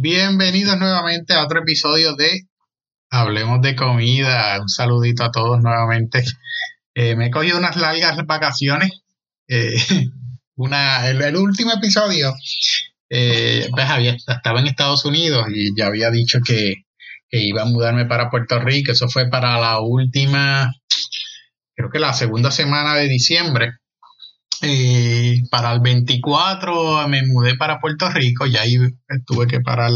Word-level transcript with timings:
Bienvenidos 0.00 0.78
nuevamente 0.78 1.34
a 1.34 1.42
otro 1.42 1.58
episodio 1.62 2.14
de 2.14 2.42
Hablemos 3.10 3.60
de 3.62 3.74
Comida. 3.74 4.60
Un 4.60 4.68
saludito 4.68 5.24
a 5.24 5.32
todos 5.32 5.60
nuevamente. 5.60 6.22
Eh, 6.94 7.16
me 7.16 7.26
he 7.26 7.30
cogido 7.32 7.58
unas 7.58 7.76
largas 7.76 8.16
vacaciones. 8.24 8.92
Eh, 9.48 9.74
una, 10.54 11.08
el, 11.08 11.36
último 11.36 11.72
episodio 11.72 12.32
eh, 13.10 13.66
pues 13.72 13.90
había, 13.90 14.12
estaba 14.12 14.60
en 14.60 14.68
Estados 14.68 15.04
Unidos 15.04 15.46
y 15.52 15.76
ya 15.76 15.86
había 15.86 16.12
dicho 16.12 16.38
que, 16.46 16.84
que, 17.28 17.42
iba 17.42 17.62
a 17.62 17.66
mudarme 17.66 18.06
para 18.06 18.30
Puerto 18.30 18.60
Rico. 18.60 18.92
Eso 18.92 19.08
fue 19.08 19.28
para 19.28 19.58
la 19.58 19.80
última, 19.80 20.72
creo 21.74 21.90
que 21.90 21.98
la 21.98 22.12
segunda 22.12 22.52
semana 22.52 22.94
de 22.94 23.08
diciembre. 23.08 23.72
Eh, 24.62 25.07
para 25.50 25.72
el 25.72 25.80
24 25.80 27.08
me 27.08 27.26
mudé 27.26 27.56
para 27.56 27.80
Puerto 27.80 28.08
Rico 28.10 28.46
y 28.46 28.56
ahí 28.56 28.76
tuve 29.26 29.46
que 29.46 29.60
parar 29.60 29.90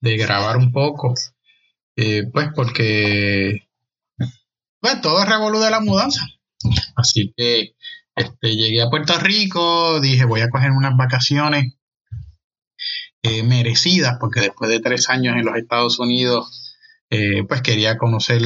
de 0.00 0.16
grabar 0.16 0.56
un 0.56 0.72
poco, 0.72 1.14
eh, 1.96 2.24
pues 2.32 2.48
porque 2.54 3.68
pues 4.80 5.00
todo 5.00 5.22
es 5.22 5.28
revolú 5.28 5.58
de 5.60 5.70
la 5.70 5.80
mudanza. 5.80 6.26
Así 6.96 7.32
que 7.36 7.74
este, 8.14 8.56
llegué 8.56 8.82
a 8.82 8.90
Puerto 8.90 9.18
Rico, 9.18 10.00
dije 10.00 10.24
voy 10.24 10.40
a 10.40 10.50
coger 10.50 10.70
unas 10.70 10.96
vacaciones 10.96 11.74
eh, 13.22 13.42
merecidas 13.42 14.16
porque 14.20 14.40
después 14.40 14.70
de 14.70 14.80
tres 14.80 15.08
años 15.08 15.36
en 15.36 15.44
los 15.44 15.56
Estados 15.56 15.98
Unidos, 15.98 16.62
pues 17.48 17.62
quería 17.62 17.96
conocer 17.96 18.42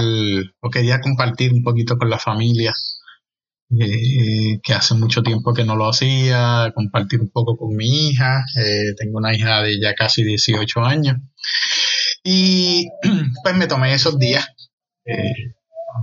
o 0.60 0.70
quería 0.70 1.00
compartir 1.00 1.52
un 1.52 1.64
poquito 1.64 1.98
con 1.98 2.08
la 2.08 2.18
familia 2.18 2.72
eh, 3.78 4.58
que 4.64 4.72
hace 4.72 4.94
mucho 4.94 5.22
tiempo 5.22 5.54
que 5.54 5.64
no 5.64 5.76
lo 5.76 5.88
hacía, 5.88 6.72
compartir 6.74 7.20
un 7.20 7.30
poco 7.30 7.56
con 7.56 7.76
mi 7.76 8.08
hija. 8.08 8.44
Eh, 8.56 8.94
tengo 8.98 9.18
una 9.18 9.34
hija 9.34 9.62
de 9.62 9.80
ya 9.80 9.94
casi 9.94 10.24
18 10.24 10.80
años. 10.80 11.18
Y 12.24 12.88
pues 13.44 13.56
me 13.56 13.68
tomé 13.68 13.94
esos 13.94 14.18
días 14.18 14.48
eh, 15.04 15.54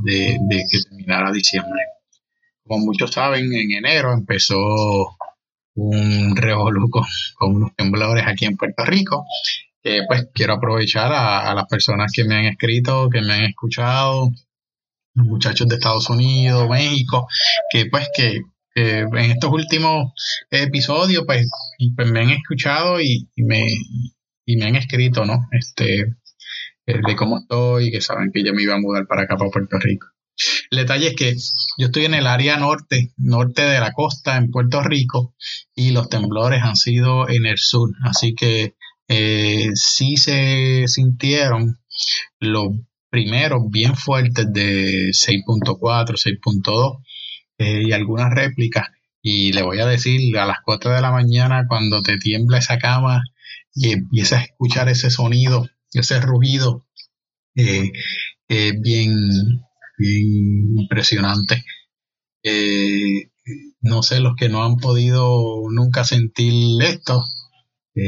de, 0.03 0.37
que 0.71 0.79
terminara 0.89 1.31
diciembre. 1.31 1.81
Como 2.63 2.85
muchos 2.85 3.11
saben, 3.11 3.53
en 3.53 3.71
enero 3.71 4.13
empezó 4.13 4.57
un 5.75 6.35
revoluco 6.35 7.05
con 7.35 7.55
unos 7.55 7.75
temblores 7.75 8.25
aquí 8.27 8.45
en 8.45 8.57
Puerto 8.57 8.85
Rico. 8.85 9.25
pues 10.07 10.27
quiero 10.33 10.53
aprovechar 10.55 11.11
a 11.13 11.53
las 11.53 11.65
personas 11.67 12.11
que 12.13 12.23
me 12.23 12.35
han 12.35 12.45
escrito, 12.45 13.09
que 13.09 13.21
me 13.21 13.33
han 13.33 13.43
escuchado, 13.45 14.31
muchachos 15.25 15.67
de 15.67 15.75
Estados 15.75 16.09
Unidos, 16.09 16.69
México, 16.69 17.27
que 17.69 17.85
pues 17.87 18.07
que, 18.15 18.41
en 18.75 19.31
estos 19.31 19.51
últimos 19.51 20.13
episodios 20.51 21.23
pues, 21.25 21.49
pues 21.95 22.11
me 22.11 22.19
han 22.19 22.29
escuchado 22.29 23.01
y, 23.01 23.27
me, 23.37 23.67
y 24.45 24.57
me 24.57 24.65
han 24.65 24.75
escrito, 24.75 25.25
¿no? 25.25 25.47
Este, 25.51 26.01
eh, 26.85 27.01
de 27.05 27.15
cómo 27.15 27.39
estoy, 27.39 27.91
que 27.91 28.01
saben 28.01 28.31
que 28.31 28.43
yo 28.43 28.53
me 28.53 28.63
iba 28.63 28.75
a 28.75 28.79
mudar 28.79 29.07
para 29.07 29.23
acá, 29.23 29.35
para 29.35 29.49
Puerto 29.49 29.77
Rico. 29.79 30.07
El 30.69 30.77
detalle 30.79 31.07
es 31.07 31.15
que 31.15 31.35
yo 31.77 31.87
estoy 31.87 32.05
en 32.05 32.13
el 32.13 32.27
área 32.27 32.57
norte, 32.57 33.13
norte 33.17 33.63
de 33.63 33.79
la 33.79 33.91
costa, 33.91 34.37
en 34.37 34.51
Puerto 34.51 34.81
Rico, 34.83 35.35
y 35.75 35.91
los 35.91 36.09
temblores 36.09 36.61
han 36.63 36.75
sido 36.75 37.27
en 37.27 37.45
el 37.45 37.57
sur, 37.57 37.91
así 38.03 38.35
que 38.35 38.75
eh, 39.07 39.69
sí 39.73 40.17
se 40.17 40.87
sintieron 40.87 41.79
los 42.39 42.67
primeros 43.09 43.63
bien 43.69 43.95
fuertes 43.95 44.51
de 44.51 45.09
6.4, 45.11 46.17
6.2 46.17 47.03
eh, 47.57 47.83
y 47.87 47.91
algunas 47.91 48.33
réplicas. 48.33 48.87
Y 49.21 49.51
le 49.53 49.63
voy 49.63 49.79
a 49.79 49.85
decir, 49.85 50.37
a 50.37 50.45
las 50.45 50.57
4 50.63 50.91
de 50.91 51.01
la 51.01 51.11
mañana, 51.11 51.65
cuando 51.67 52.01
te 52.01 52.17
tiembla 52.17 52.59
esa 52.59 52.77
cama 52.77 53.23
y 53.73 53.91
empiezas 53.91 54.41
a 54.41 54.43
escuchar 54.45 54.89
ese 54.89 55.09
sonido, 55.09 55.67
ese 55.93 56.19
rugido, 56.21 56.85
eh, 57.55 57.91
bien, 58.47 59.15
bien 59.97 60.79
impresionante. 60.79 61.63
Eh, 62.43 63.31
no 63.81 64.03
sé, 64.03 64.19
los 64.19 64.35
que 64.35 64.49
no 64.49 64.63
han 64.63 64.77
podido 64.77 65.63
nunca 65.71 66.03
sentir 66.03 66.81
esto, 66.83 67.25
lo 67.95 68.03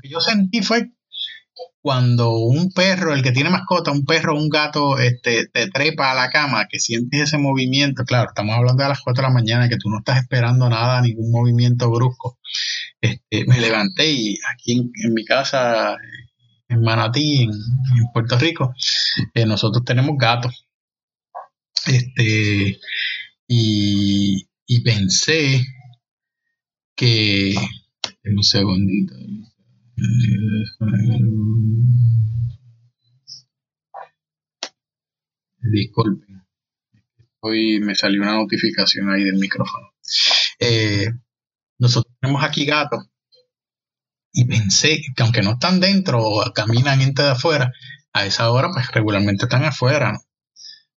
que 0.00 0.08
yo 0.08 0.20
sentí 0.20 0.62
fue 0.62 0.92
cuando 1.82 2.32
un 2.36 2.70
perro, 2.72 3.14
el 3.14 3.22
que 3.22 3.32
tiene 3.32 3.48
mascota, 3.50 3.90
un 3.90 4.04
perro 4.04 4.34
o 4.34 4.38
un 4.38 4.50
gato, 4.50 4.98
este, 4.98 5.46
te 5.48 5.70
trepa 5.70 6.10
a 6.10 6.14
la 6.14 6.30
cama, 6.30 6.66
que 6.68 6.78
sientes 6.78 7.22
ese 7.22 7.38
movimiento, 7.38 8.04
claro, 8.04 8.28
estamos 8.28 8.54
hablando 8.54 8.82
de 8.82 8.88
las 8.90 9.00
4 9.00 9.22
de 9.22 9.28
la 9.28 9.34
mañana, 9.34 9.68
que 9.68 9.78
tú 9.78 9.88
no 9.88 9.98
estás 9.98 10.18
esperando 10.18 10.68
nada, 10.68 11.00
ningún 11.00 11.30
movimiento 11.30 11.90
brusco. 11.90 12.38
Este, 13.00 13.46
me 13.46 13.60
levanté 13.60 14.10
y 14.12 14.38
aquí 14.52 14.90
en, 15.04 15.14
mi 15.14 15.24
casa, 15.24 15.96
en 16.68 16.82
Manatí, 16.82 17.44
en, 17.44 17.50
Puerto 18.12 18.38
Rico, 18.38 18.74
eh, 19.34 19.46
nosotros 19.46 19.84
tenemos 19.84 20.16
gatos. 20.18 20.66
Este, 21.86 22.78
y, 23.48 24.46
y 24.66 24.80
pensé 24.82 25.64
que, 26.94 27.54
un 28.24 28.42
segundito, 28.42 29.14
Disculpen. 35.62 36.42
Hoy 37.40 37.80
me 37.80 37.94
salió 37.94 38.22
una 38.22 38.34
notificación 38.34 39.10
ahí 39.10 39.24
del 39.24 39.38
micrófono. 39.38 39.92
Eh, 40.58 41.10
nosotros 41.78 42.14
tenemos 42.20 42.44
aquí 42.44 42.64
gatos 42.64 43.06
y 44.32 44.44
pensé 44.44 45.00
que 45.16 45.22
aunque 45.22 45.42
no 45.42 45.52
están 45.52 45.80
dentro 45.80 46.22
o 46.22 46.52
caminan 46.52 47.00
entre 47.00 47.24
de 47.24 47.30
afuera, 47.32 47.72
a 48.12 48.26
esa 48.26 48.50
hora 48.50 48.70
pues 48.72 48.90
regularmente 48.92 49.44
están 49.46 49.64
afuera. 49.64 50.20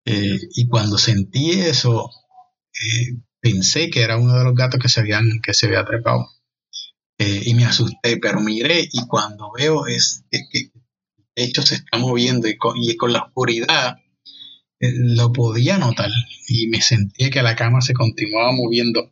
Eh, 0.05 0.39
y 0.55 0.67
cuando 0.67 0.97
sentí 0.97 1.51
eso, 1.51 2.09
eh, 2.73 3.17
pensé 3.39 3.89
que 3.89 4.01
era 4.01 4.17
uno 4.17 4.37
de 4.37 4.43
los 4.43 4.55
gatos 4.55 4.79
que 4.79 4.89
se 4.89 4.99
habían 4.99 5.41
que 5.43 5.53
se 5.53 5.67
había 5.67 5.85
trepado. 5.85 6.27
Eh, 7.23 7.43
y 7.45 7.53
me 7.53 7.65
asusté, 7.65 8.17
pero 8.17 8.39
miré 8.39 8.89
y 8.91 9.05
cuando 9.05 9.51
veo 9.55 9.85
es, 9.85 10.25
que 10.31 10.39
el 10.57 10.71
techo 11.35 11.61
se 11.61 11.75
está 11.75 11.99
moviendo 11.99 12.47
y 12.47 12.57
con, 12.57 13.13
la 13.13 13.21
oscuridad 13.21 13.97
eh, 14.79 14.91
lo 14.95 15.31
podía 15.31 15.77
notar 15.77 16.09
y 16.47 16.65
me 16.69 16.81
sentí 16.81 17.29
que 17.29 17.43
la 17.43 17.55
cama 17.55 17.81
se 17.81 17.93
continuaba 17.93 18.51
moviendo. 18.53 19.11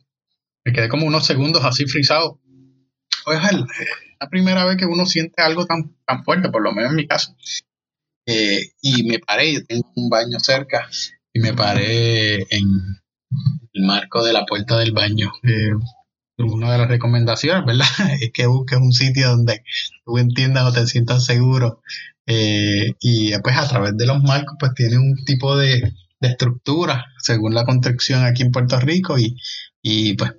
Me 0.64 0.72
quedé 0.72 0.88
como 0.88 1.06
unos 1.06 1.24
segundos 1.24 1.64
así 1.64 1.86
frisado. 1.86 2.40
Es 3.28 3.52
la 4.18 4.28
primera 4.28 4.64
vez 4.64 4.76
que 4.76 4.86
uno 4.86 5.06
siente 5.06 5.40
algo 5.40 5.66
tan, 5.66 5.94
tan 6.04 6.24
fuerte, 6.24 6.48
por 6.48 6.62
lo 6.62 6.72
menos 6.72 6.90
en 6.90 6.96
mi 6.96 7.06
caso. 7.06 7.36
Eh, 8.26 8.72
y 8.82 9.04
me 9.04 9.20
paré, 9.20 9.52
yo 9.52 9.64
tengo 9.64 9.88
un 9.94 10.10
baño 10.10 10.40
cerca 10.40 10.90
y 11.32 11.38
me 11.38 11.54
paré 11.54 12.42
en 12.50 12.64
el 13.72 13.86
marco 13.86 14.24
de 14.24 14.32
la 14.32 14.46
puerta 14.46 14.76
del 14.78 14.90
baño 14.90 15.30
una 16.44 16.72
de 16.72 16.78
las 16.78 16.88
recomendaciones, 16.88 17.64
¿verdad? 17.64 17.86
Es 18.20 18.30
que 18.32 18.46
busques 18.46 18.78
un 18.78 18.92
sitio 18.92 19.30
donde 19.30 19.62
tú 20.04 20.18
entiendas 20.18 20.64
o 20.64 20.72
te 20.72 20.86
sientas 20.86 21.24
seguro. 21.24 21.82
Eh, 22.26 22.94
y 23.00 23.36
pues 23.38 23.56
a 23.56 23.68
través 23.68 23.96
de 23.96 24.06
los 24.06 24.22
marcos, 24.22 24.56
pues 24.58 24.72
tiene 24.74 24.98
un 24.98 25.24
tipo 25.24 25.56
de, 25.56 25.94
estructura 26.20 27.06
según 27.18 27.54
la 27.54 27.64
construcción 27.64 28.24
aquí 28.26 28.42
en 28.42 28.52
Puerto 28.52 28.78
Rico 28.78 29.18
y, 29.18 29.38
y 29.80 30.14
pues 30.14 30.32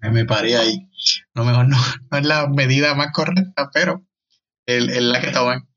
me 0.00 0.24
paré 0.24 0.56
ahí. 0.56 0.88
No, 1.34 1.44
mejor 1.44 1.68
no, 1.68 1.76
no 2.10 2.18
es 2.18 2.24
la 2.24 2.48
medida 2.48 2.94
más 2.94 3.12
correcta, 3.12 3.70
pero 3.72 4.04
es, 4.66 5.02
la 5.02 5.20
que 5.20 5.32
toman. 5.32 5.68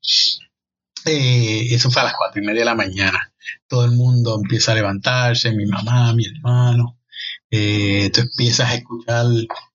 Eh, 1.04 1.74
eso 1.74 1.90
fue 1.90 2.02
a 2.02 2.06
las 2.06 2.14
cuatro 2.14 2.42
y 2.42 2.46
media 2.46 2.60
de 2.60 2.66
la 2.66 2.74
mañana. 2.74 3.32
Todo 3.68 3.84
el 3.84 3.92
mundo 3.92 4.36
empieza 4.36 4.72
a 4.72 4.74
levantarse, 4.74 5.52
mi 5.52 5.66
mamá, 5.66 6.12
mi 6.14 6.24
hermano, 6.26 6.95
eh, 7.50 8.10
tú 8.12 8.22
empiezas 8.22 8.70
a 8.70 8.74
escuchar 8.74 9.26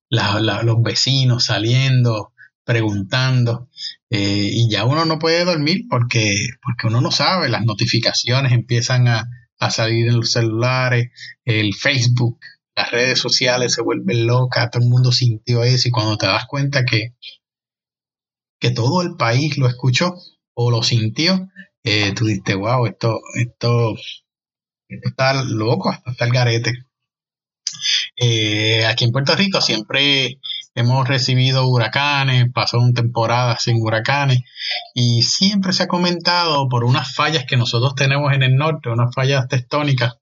los 0.10 0.84
vecinos 0.84 1.46
saliendo, 1.46 2.34
preguntando, 2.64 3.70
eh, 4.10 4.50
y 4.52 4.70
ya 4.70 4.86
uno 4.86 5.06
no 5.06 5.20
puede 5.20 5.46
dormir 5.46 5.86
porque, 5.90 6.36
porque 6.62 6.88
uno 6.88 7.02
no 7.02 7.12
sabe, 7.12 7.50
las 7.50 7.66
notificaciones 7.66 8.52
empiezan 8.52 9.08
a, 9.08 9.28
salir 9.70 10.08
en 10.08 10.18
los 10.18 10.32
celulares, 10.32 11.12
el 11.46 11.76
Facebook, 11.76 12.40
las 12.76 12.90
redes 12.90 13.20
sociales 13.20 13.74
se 13.74 13.84
vuelven 13.84 14.26
locas, 14.26 14.72
todo 14.72 14.82
el 14.82 14.90
mundo 14.90 15.12
sintió 15.12 15.64
eso 15.64 15.88
y 15.88 15.92
cuando 15.92 16.18
te 16.18 16.26
das 16.26 16.46
cuenta 16.48 16.84
que, 16.84 17.14
que 18.60 18.72
todo 18.72 19.04
el 19.04 19.16
país 19.18 19.60
lo 19.60 19.68
escuchó 19.68 20.16
o 20.56 20.72
lo 20.72 20.82
sintió, 20.82 21.48
eh, 21.84 22.14
tú 22.16 22.26
dices, 22.26 22.56
wow, 22.56 22.88
esto, 22.88 23.20
esto, 23.36 23.96
esto 24.88 25.10
está 25.10 25.44
loco, 25.44 25.92
hasta 26.06 26.26
el 26.26 26.32
garete. 26.32 26.86
Eh, 28.18 28.86
aquí 28.86 29.06
en 29.06 29.12
Puerto 29.12 29.36
Rico 29.36 29.62
siempre 29.62 30.40
hemos 30.76 31.08
recibido 31.08 31.68
huracanes, 31.68 32.52
pasó 32.54 32.80
una 32.80 32.94
temporada 32.94 33.58
sin 33.60 33.82
huracanes 33.82 34.42
y 34.94 35.24
siempre 35.24 35.74
se 35.74 35.84
ha 35.84 35.88
comentado 35.88 36.70
por 36.70 36.84
unas 36.84 37.14
fallas 37.14 37.46
que 37.48 37.58
nosotros 37.58 37.96
tenemos 37.96 38.34
en 38.34 38.44
el 38.44 38.56
norte, 38.56 38.90
unas 38.90 39.14
fallas 39.14 39.48
tectónicas, 39.48 40.18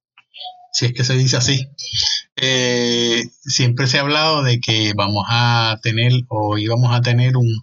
si 0.71 0.87
es 0.87 0.93
que 0.93 1.03
se 1.03 1.15
dice 1.15 1.37
así. 1.37 1.67
Eh, 2.35 3.23
siempre 3.41 3.87
se 3.87 3.97
ha 3.97 4.01
hablado 4.01 4.43
de 4.43 4.59
que 4.59 4.93
vamos 4.95 5.25
a 5.29 5.77
tener 5.81 6.13
o 6.29 6.57
íbamos 6.57 6.95
a 6.95 7.01
tener 7.01 7.37
un, 7.37 7.61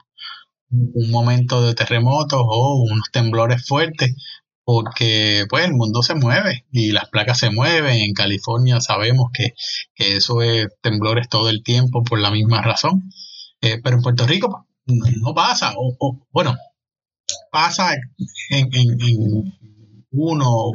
un 0.71 1.11
momento 1.11 1.63
de 1.63 1.75
terremotos 1.75 2.41
o 2.45 2.83
unos 2.83 3.11
temblores 3.11 3.67
fuertes, 3.67 4.15
porque 4.67 5.47
pues 5.49 5.65
el 5.65 5.75
mundo 5.75 6.03
se 6.03 6.17
mueve 6.17 6.67
y 6.73 6.91
las 6.91 7.09
placas 7.09 7.39
se 7.39 7.51
mueven. 7.51 7.99
En 8.03 8.15
California 8.15 8.81
sabemos 8.81 9.31
que, 9.33 9.55
eso 9.95 10.43
es 10.43 10.67
temblores 10.83 11.29
todo 11.29 11.51
el 11.51 11.63
tiempo 11.63 12.03
por 12.03 12.19
la 12.19 12.33
misma 12.33 12.63
razón. 12.63 13.09
Eh, 13.61 13.81
pero 13.83 13.97
en 13.97 14.03
Puerto 14.03 14.27
Rico 14.27 14.67
no 14.87 15.35
pasa, 15.35 15.73
o, 15.77 16.27
bueno, 16.33 16.57
pasa 17.53 17.95
en, 18.51 18.69
en, 18.75 19.55
uno 20.11 20.51
o 20.51 20.73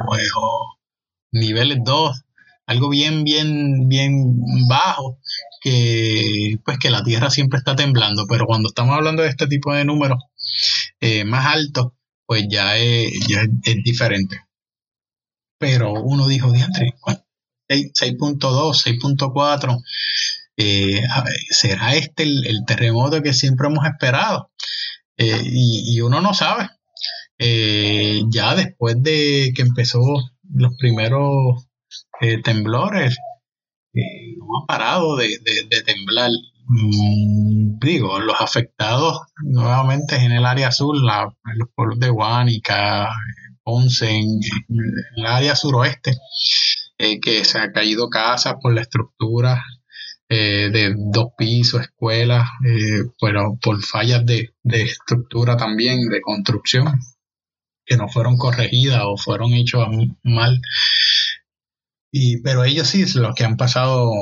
niveles 1.32 1.78
dos, 1.84 2.22
algo 2.66 2.88
bien, 2.88 3.24
bien, 3.24 3.88
bien 3.88 4.40
bajo, 4.68 5.18
que 5.60 6.56
pues 6.64 6.78
que 6.78 6.90
la 6.90 7.04
Tierra 7.04 7.28
siempre 7.28 7.58
está 7.58 7.76
temblando, 7.76 8.24
pero 8.26 8.46
cuando 8.46 8.68
estamos 8.68 8.94
hablando 8.96 9.22
de 9.22 9.28
este 9.28 9.46
tipo 9.48 9.74
de 9.74 9.84
números 9.84 10.18
eh, 11.00 11.24
más 11.24 11.44
altos, 11.44 11.92
pues 12.32 12.46
ya 12.48 12.78
es, 12.78 13.12
ya 13.28 13.42
es, 13.42 13.84
diferente. 13.84 14.40
Pero 15.58 15.92
uno 15.92 16.26
dijo, 16.26 16.50
diantre, 16.50 16.94
6.2, 17.68 18.38
6.4, 18.38 19.82
eh, 20.56 21.02
¿será 21.50 21.94
este 21.94 22.22
el, 22.22 22.64
terremoto 22.66 23.22
que 23.22 23.34
siempre 23.34 23.66
hemos 23.66 23.84
esperado? 23.84 24.50
Eh, 25.18 25.42
y, 25.44 26.00
uno 26.00 26.22
no 26.22 26.32
sabe. 26.32 26.70
ya 27.38 28.54
después 28.54 28.94
de 29.02 29.52
que 29.54 29.60
empezó 29.60 30.00
los 30.54 30.74
primeros 30.78 31.68
temblores, 32.44 33.18
no 33.92 34.62
ha 34.62 34.66
parado 34.66 35.16
de, 35.16 35.28
temblar. 35.84 36.30
Mm, 36.66 37.78
digo, 37.78 38.18
los 38.20 38.40
afectados 38.40 39.20
nuevamente 39.42 40.16
en 40.16 40.32
el 40.32 40.46
área 40.46 40.70
sur, 40.70 40.96
los 40.96 41.68
pueblos 41.74 41.98
de 41.98 42.10
Guánica, 42.10 43.10
Ponce, 43.64 44.10
en, 44.10 44.40
el 45.16 45.26
área 45.26 45.54
suroeste, 45.56 46.16
eh, 46.98 47.20
que 47.20 47.44
se 47.44 47.58
ha 47.58 47.72
caído 47.72 48.08
casas 48.08 48.54
por 48.60 48.74
la 48.74 48.82
estructura 48.82 49.64
eh, 50.28 50.70
de 50.72 50.94
dos 50.96 51.28
pisos, 51.36 51.82
escuelas, 51.82 52.48
eh, 52.66 53.02
pero 53.20 53.58
por 53.60 53.82
fallas 53.84 54.24
de, 54.24 54.54
de 54.62 54.82
estructura 54.82 55.56
también, 55.56 56.08
de 56.08 56.20
construcción, 56.20 56.86
que 57.84 57.96
no 57.96 58.08
fueron 58.08 58.36
corregidas 58.36 59.02
o 59.04 59.16
fueron 59.16 59.52
hechas 59.52 59.88
mal. 60.22 60.60
Y, 62.14 62.42
pero 62.42 62.62
ellos 62.64 62.88
sí, 62.88 63.06
los 63.14 63.34
que 63.34 63.44
han 63.44 63.56
pasado 63.56 64.12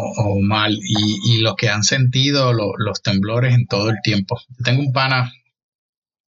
mal 0.42 0.72
y, 0.72 1.34
y 1.34 1.38
los 1.40 1.56
que 1.56 1.68
han 1.68 1.82
sentido 1.82 2.52
los 2.52 3.02
temblores 3.02 3.52
en 3.52 3.66
todo 3.66 3.90
el 3.90 3.96
tiempo. 4.00 4.40
tengo 4.64 4.80
un 4.80 4.92
pana, 4.92 5.32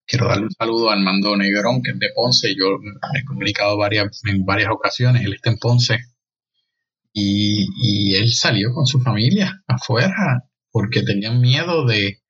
quiero 0.04 0.26
darle 0.26 0.46
un 0.46 0.50
saludo 0.50 0.90
a 0.90 0.94
Armando 0.94 1.36
Negrón, 1.36 1.80
que 1.82 1.92
es 1.92 1.98
de 2.00 2.08
Ponce. 2.16 2.54
Yo 2.58 2.78
me 2.80 3.20
he 3.20 3.24
comunicado 3.24 3.78
varias, 3.78 4.22
en 4.24 4.44
varias 4.44 4.70
ocasiones, 4.72 5.24
él 5.24 5.34
está 5.34 5.50
en 5.50 5.58
Ponce. 5.58 5.98
Y, 7.12 7.68
y 7.76 8.16
él 8.16 8.32
salió 8.32 8.72
con 8.72 8.86
su 8.86 9.00
familia 9.00 9.62
afuera 9.68 10.44
porque 10.72 11.02
tenían 11.02 11.40
miedo 11.40 11.86
de, 11.86 12.22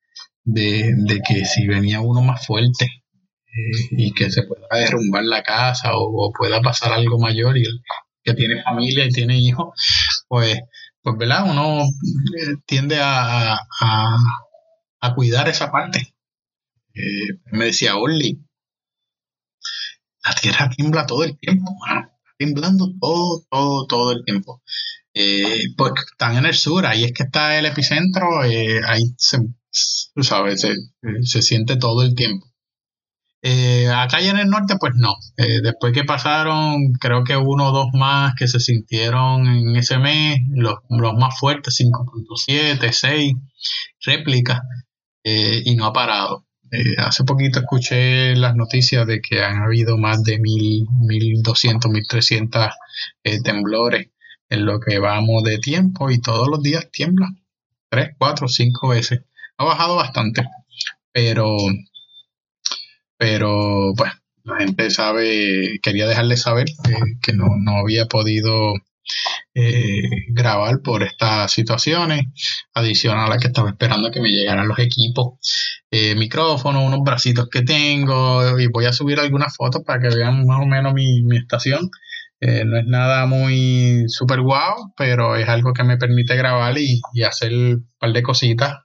de, 0.45 0.93
de 0.95 1.21
que 1.27 1.47
si 1.47 1.67
venía 1.67 2.01
uno 2.01 2.21
más 2.21 2.47
fuerte 2.47 2.85
eh, 2.85 3.89
y 3.93 4.13
que 4.13 4.31
se 4.31 4.43
pueda 4.43 4.67
derrumbar 4.73 5.25
la 5.25 5.43
casa 5.43 5.97
o, 5.97 6.27
o, 6.27 6.33
pueda 6.33 6.61
pasar 6.61 6.93
algo 6.93 7.19
mayor 7.19 7.57
y 7.57 7.63
él 7.63 7.81
que 8.23 8.35
tiene 8.35 8.63
familia 8.63 9.05
y 9.05 9.11
tiene 9.11 9.39
hijos, 9.39 9.75
pues, 10.29 10.59
pues 11.03 11.17
¿verdad? 11.19 11.51
Uno 11.51 11.83
eh, 11.83 12.57
tiende 12.67 12.99
a, 13.01 13.59
a, 13.81 15.15
cuidar 15.15 15.49
esa 15.49 15.71
parte. 15.71 16.15
Eh, 16.95 17.41
me 17.53 17.67
decía 17.67 17.97
Orly, 17.97 18.39
la 20.25 20.35
tierra 20.35 20.71
tiembla 20.71 21.07
todo 21.07 21.25
el 21.25 21.39
tiempo, 21.39 21.73
está 21.87 22.13
temblando 22.39 22.93
todo, 23.01 23.45
todo, 23.51 23.87
todo 23.87 24.13
el 24.13 24.25
tiempo. 24.25 24.63
Eh, 25.15 25.75
pues 25.77 25.93
están 26.13 26.37
en 26.37 26.47
el 26.47 26.55
sur, 26.55 26.87
ahí 26.87 27.05
es 27.05 27.13
que 27.13 27.25
está 27.25 27.59
el 27.59 27.67
epicentro, 27.67 28.41
ahí 28.41 29.15
se, 29.19 29.39
sabes, 30.23 30.67
se 31.23 31.43
siente 31.43 31.77
todo 31.77 32.03
el 32.03 32.15
tiempo. 32.15 32.52
Eh, 33.45 33.89
acá 33.89 34.21
y 34.21 34.29
en 34.29 34.39
el 34.39 34.49
norte, 34.49 34.77
pues 34.79 34.95
no. 34.97 35.17
Eh, 35.37 35.61
después 35.63 35.93
que 35.93 36.05
pasaron, 36.05 36.93
creo 37.01 37.25
que 37.25 37.37
uno 37.37 37.69
o 37.71 37.73
dos 37.73 37.89
más 37.93 38.35
que 38.37 38.47
se 38.47 38.61
sintieron 38.61 39.47
en 39.47 39.77
ese 39.77 39.99
mes, 39.99 40.39
los, 40.51 40.77
más 40.89 41.39
fuertes, 41.39 41.75
5.7, 41.81 42.93
6 42.93 43.35
réplicas, 44.07 44.61
eh, 45.25 45.63
y 45.65 45.75
no 45.77 45.87
ha 45.87 45.93
parado. 45.93 46.47
hace 46.99 47.25
poquito 47.25 47.61
escuché 47.61 48.35
las 48.37 48.55
noticias 48.57 49.07
de 49.07 49.21
que 49.21 49.43
han 49.43 49.63
habido 49.63 49.99
más 49.99 50.23
de 50.25 50.39
1.200, 50.39 51.91
1.300 51.91 52.73
temblores 53.45 54.09
en 54.49 54.67
lo 54.67 54.81
que 54.81 54.99
vamos 54.99 55.43
de 55.45 55.59
tiempo 55.59 56.11
y 56.11 56.21
todos 56.21 56.49
los 56.49 56.63
días 56.63 56.91
tiembla. 56.93 57.29
3, 57.91 58.11
4, 58.19 58.49
5 58.49 58.89
veces. 58.89 59.21
Ha 59.59 59.65
bajado 59.65 59.97
bastante, 59.97 60.45
pero 61.13 61.57
pero 63.23 63.93
pues 63.97 64.11
la 64.43 64.57
gente 64.57 64.91
sabe, 64.91 65.79
quería 65.81 66.09
dejarle 66.09 66.37
saber 66.37 66.67
que 67.23 67.33
no, 67.33 67.47
había 67.81 68.07
podido 68.07 68.75
eh, 69.55 70.03
grabar 70.31 70.81
por 70.83 71.05
estas 71.05 71.53
situaciones, 71.53 72.25
adicional 72.75 73.27
a 73.27 73.31
la 73.31 73.39
que 73.39 73.47
estaba 73.47 73.71
esperando 73.71 74.11
que 74.11 74.21
me 74.21 74.31
llegaran 74.31 74.67
los 74.67 74.81
equipos, 74.81 75.35
eh, 75.93 76.17
micrófonos, 76.17 76.83
unos 76.83 76.99
bracitos 77.05 77.49
que 77.49 77.63
tengo 77.63 78.59
y 78.59 78.67
voy 78.67 78.87
a 78.87 78.93
subir 78.93 79.21
algunas 79.21 79.55
fotos 79.55 79.83
para 79.87 80.01
que 80.01 80.17
vean 80.17 80.45
más 80.45 80.61
o 80.61 80.67
menos 80.67 80.93
mi, 80.93 81.23
estación. 81.37 81.91
Eh, 82.41 82.65
no 82.65 82.77
es 82.77 82.87
nada 82.87 83.27
muy 83.27 84.03
super 84.09 84.41
guau, 84.41 84.93
pero 84.97 85.37
es 85.37 85.49
algo 85.49 85.73
que 85.73 85.85
me 85.85 85.97
permite 85.97 86.35
grabar 86.35 86.77
y, 86.77 87.01
y 87.13 87.23
hacer 87.23 87.53
un 87.53 87.89
par 88.01 88.13
de 88.13 88.23
cositas, 88.25 88.79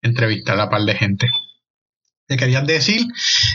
entrevistar 0.00 0.58
a 0.58 0.64
un 0.64 0.70
par 0.70 0.82
de 0.84 0.94
gente. 0.94 1.28
Te 2.28 2.36
quería 2.36 2.60
decir 2.60 3.00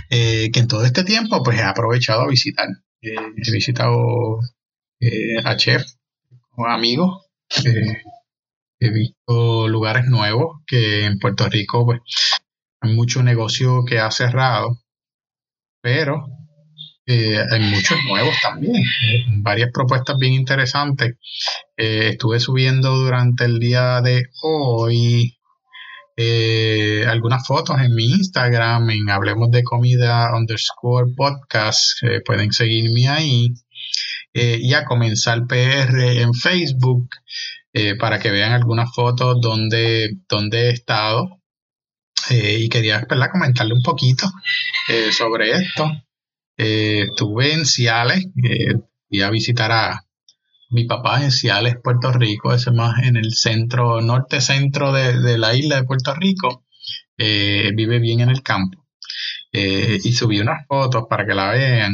eh, 0.10 0.50
que 0.52 0.60
en 0.60 0.68
todo 0.68 0.84
este 0.84 1.04
tiempo 1.04 1.44
pues 1.44 1.60
he 1.60 1.64
aprovechado 1.64 2.22
a 2.22 2.28
visitar. 2.28 2.68
Eh, 3.02 3.16
he 3.16 3.52
visitado 3.52 4.40
eh, 5.00 5.38
a 5.44 5.56
Chef 5.56 5.84
amigos. 6.68 7.28
he 8.80 8.90
visto 8.90 9.68
lugares 9.68 10.06
nuevos 10.08 10.62
que 10.66 11.06
en 11.06 11.20
Puerto 11.20 11.48
Rico 11.50 11.86
pues 11.86 12.02
hay 12.82 12.96
mucho 12.96 13.22
negocio 13.22 13.86
que 13.86 14.00
ha 14.00 14.10
cerrado, 14.10 14.80
pero 15.80 16.26
hay 17.06 17.60
muchos 17.70 17.98
nuevos 18.08 18.36
también. 18.42 18.84
varias 19.44 19.70
propuestas 19.72 20.18
bien 20.18 20.34
interesantes. 20.34 21.18
estuve 21.78 22.40
subiendo 22.40 22.96
durante 22.98 23.46
el 23.46 23.60
día 23.60 24.02
de 24.02 24.24
hoy 24.42 25.38
eh, 26.16 27.06
algunas 27.08 27.46
fotos 27.48 27.80
en 27.82 27.96
mi 27.96 28.06
Instagram, 28.06 28.90
en 28.92 29.10
Hablemos 29.10 29.50
de 29.50 29.64
Comida 29.64 30.36
underscore 30.36 31.12
podcast, 31.16 32.04
eh, 32.04 32.22
pueden 32.26 32.52
seguirme 32.52 33.08
ahí. 33.08 33.54
Eh, 34.34 34.60
y 34.62 34.74
a 34.74 34.86
comenzar 34.86 35.46
PR 35.48 36.22
en 36.22 36.34
Facebook 36.34 37.10
para 38.00 38.20
que 38.20 38.30
vean 38.30 38.52
algunas 38.52 38.94
fotos 38.94 39.42
donde, 39.42 40.18
donde 40.30 40.68
he 40.68 40.70
estado. 40.70 41.42
y 42.30 42.70
quería 42.70 43.06
comentarle 43.32 43.74
un 43.74 43.82
poquito 43.82 44.30
sobre 45.18 45.52
esto. 45.52 45.92
estuve 46.56 47.54
en 47.54 47.66
Ciales, 47.66 48.26
fui 49.10 49.22
a 49.22 49.30
visitar 49.32 49.72
a, 49.72 50.06
mi 50.74 50.86
papá 50.86 51.24
en 51.24 51.32
Ciales, 51.32 51.78
Puerto 51.82 52.12
Rico, 52.12 52.54
ese 52.54 52.72
más 52.72 53.04
en 53.04 53.16
el 53.16 53.34
centro, 53.34 54.02
norte 54.02 54.42
centro 54.42 54.92
de, 54.92 55.38
la 55.38 55.54
isla 55.56 55.78
de 55.78 55.84
Puerto 55.84 56.14
Rico, 56.16 56.66
eh, 57.18 57.72
vive 57.76 58.00
bien 58.00 58.22
en 58.22 58.30
el 58.30 58.42
campo. 58.42 58.84
Eh, 59.52 60.00
y 60.04 60.14
subí 60.14 60.40
unas 60.40 60.66
fotos 60.68 61.04
para 61.08 61.26
que 61.28 61.36
la 61.36 61.52
vean 61.52 61.94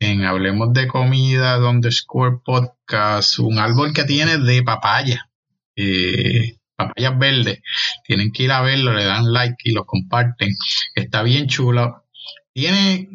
en 0.00 0.24
Hablemos 0.24 0.72
de 0.72 0.88
Comida, 0.88 1.58
donde 1.58 1.92
Score 1.92 2.42
Podcast, 2.44 3.38
un 3.38 3.58
árbol 3.58 3.92
que 3.92 4.04
tiene 4.04 4.38
de 4.38 4.62
papaya, 4.64 5.30
eh, 5.76 6.58
papayas 6.74 7.16
verdes. 7.16 7.60
Tienen 8.04 8.32
que 8.32 8.42
ir 8.44 8.52
a 8.52 8.62
verlo, 8.62 8.92
le 8.94 9.04
dan 9.04 9.32
like 9.32 9.56
y 9.62 9.72
lo 9.72 9.86
comparten. 9.86 10.50
Está 10.96 11.22
bien 11.22 11.46
chulo. 11.46 12.04
Tiene, 12.52 13.08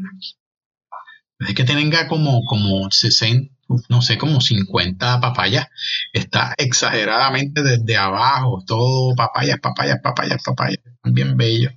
es 1.39 1.53
que 1.53 1.65
tenga 1.65 2.07
como, 2.07 2.45
como 2.45 2.89
60 2.89 3.56
no 3.89 4.01
sé, 4.01 4.17
como 4.17 4.41
50 4.41 5.19
papayas. 5.19 5.67
Está 6.13 6.53
exageradamente 6.57 7.63
desde 7.63 7.97
abajo, 7.97 8.63
todo 8.65 9.15
papayas, 9.15 9.59
papayas, 9.59 9.99
papayas, 10.01 10.41
papayas. 10.43 10.79
Bien 11.03 11.37
bello. 11.37 11.71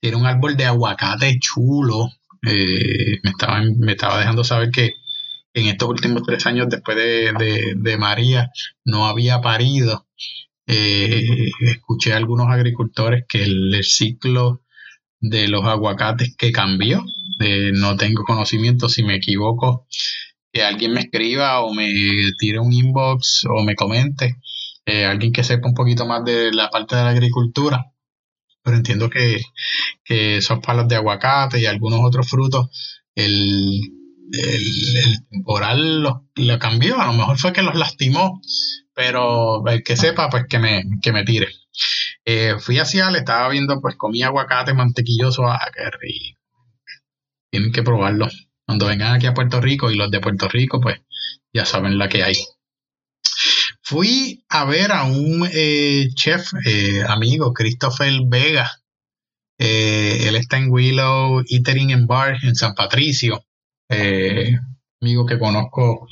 Tiene 0.00 0.16
un 0.16 0.26
árbol 0.26 0.56
de 0.56 0.66
aguacate 0.66 1.38
chulo. 1.40 2.08
Eh, 2.42 3.18
me, 3.22 3.30
estaba, 3.30 3.60
me 3.78 3.92
estaba 3.92 4.18
dejando 4.18 4.44
saber 4.44 4.70
que 4.70 4.94
en 5.52 5.66
estos 5.66 5.88
últimos 5.88 6.22
tres 6.22 6.46
años 6.46 6.68
después 6.70 6.96
de, 6.96 7.96
María 7.98 8.50
no 8.84 9.06
había 9.06 9.40
parido. 9.40 10.06
Eh, 10.66 11.50
escuché 11.62 12.12
a 12.12 12.16
algunos 12.16 12.46
agricultores 12.48 13.24
que 13.28 13.42
el, 13.42 13.82
ciclo 13.82 14.62
de 15.20 15.48
los 15.48 15.64
aguacates 15.64 16.34
que 16.36 16.52
cambió. 16.52 17.04
no 17.74 17.96
tengo 17.96 18.24
conocimiento 18.24 18.88
si 18.88 19.02
me 19.02 19.16
equivoco, 19.16 19.86
que 20.52 20.62
alguien 20.62 20.92
me 20.92 21.00
escriba 21.00 21.60
o 21.60 21.72
me 21.72 21.92
tire 22.38 22.58
un 22.58 22.72
inbox 22.72 23.46
o 23.48 23.62
me 23.62 23.74
comente, 23.74 24.36
eh, 24.86 25.04
alguien 25.04 25.32
que 25.32 25.44
sepa 25.44 25.68
un 25.68 25.74
poquito 25.74 26.06
más 26.06 26.24
de 26.24 26.52
la 26.52 26.70
parte 26.70 26.96
de 26.96 27.04
la 27.04 27.10
agricultura. 27.10 27.86
Pero 28.62 28.76
entiendo 28.76 29.08
que, 29.10 29.40
esos 30.04 30.58
palos 30.60 30.88
de 30.88 30.96
aguacate 30.96 31.60
y 31.60 31.66
algunos 31.66 32.00
otros 32.02 32.28
frutos, 32.28 32.68
el, 33.14 33.80
temporal 35.30 36.02
lo, 36.02 36.58
cambió. 36.58 37.00
A 37.00 37.06
lo 37.06 37.14
mejor 37.14 37.38
fue 37.38 37.52
que 37.52 37.62
los 37.62 37.74
lastimó, 37.74 38.40
pero 38.94 39.66
el 39.66 39.82
que 39.82 39.96
sepa, 39.96 40.28
pues 40.30 40.44
que 40.48 40.58
me, 40.58 40.84
que 41.02 41.12
me 41.12 41.24
tire. 41.24 41.48
Eh, 42.24 42.54
fui 42.58 42.78
hacia, 42.78 43.10
le 43.10 43.18
estaba 43.18 43.48
viendo, 43.48 43.80
pues 43.80 43.96
comí 43.96 44.22
aguacate 44.22 44.74
mantequilloso. 44.74 45.44
Ah, 45.46 45.70
qué 45.74 45.84
rico. 46.00 46.40
Tienen 47.50 47.72
que 47.72 47.82
probarlo. 47.82 48.28
Cuando 48.70 48.86
vengan 48.86 49.16
aquí 49.16 49.26
a 49.26 49.34
Puerto 49.34 49.60
Rico 49.60 49.90
y 49.90 49.96
los 49.96 50.12
de 50.12 50.20
Puerto 50.20 50.46
Rico, 50.48 50.80
pues 50.80 51.00
ya 51.52 51.64
saben 51.64 51.98
la 51.98 52.08
que 52.08 52.22
hay. 52.22 52.36
Fui 53.82 54.44
a 54.48 54.64
ver 54.64 54.92
a 54.92 55.02
un 55.02 55.50
eh, 55.52 56.06
chef 56.14 56.52
eh, 56.64 57.02
amigo, 57.02 57.52
Christopher 57.52 58.12
Vega. 58.28 58.70
él 59.58 60.36
está 60.36 60.58
en 60.58 60.70
Willow 60.70 61.42
Eating 61.48 61.94
and 61.94 62.06
Bar 62.06 62.38
en 62.44 62.54
San 62.54 62.76
Patricio. 62.76 63.44
amigo 65.00 65.26
que 65.26 65.40
conozco, 65.40 66.06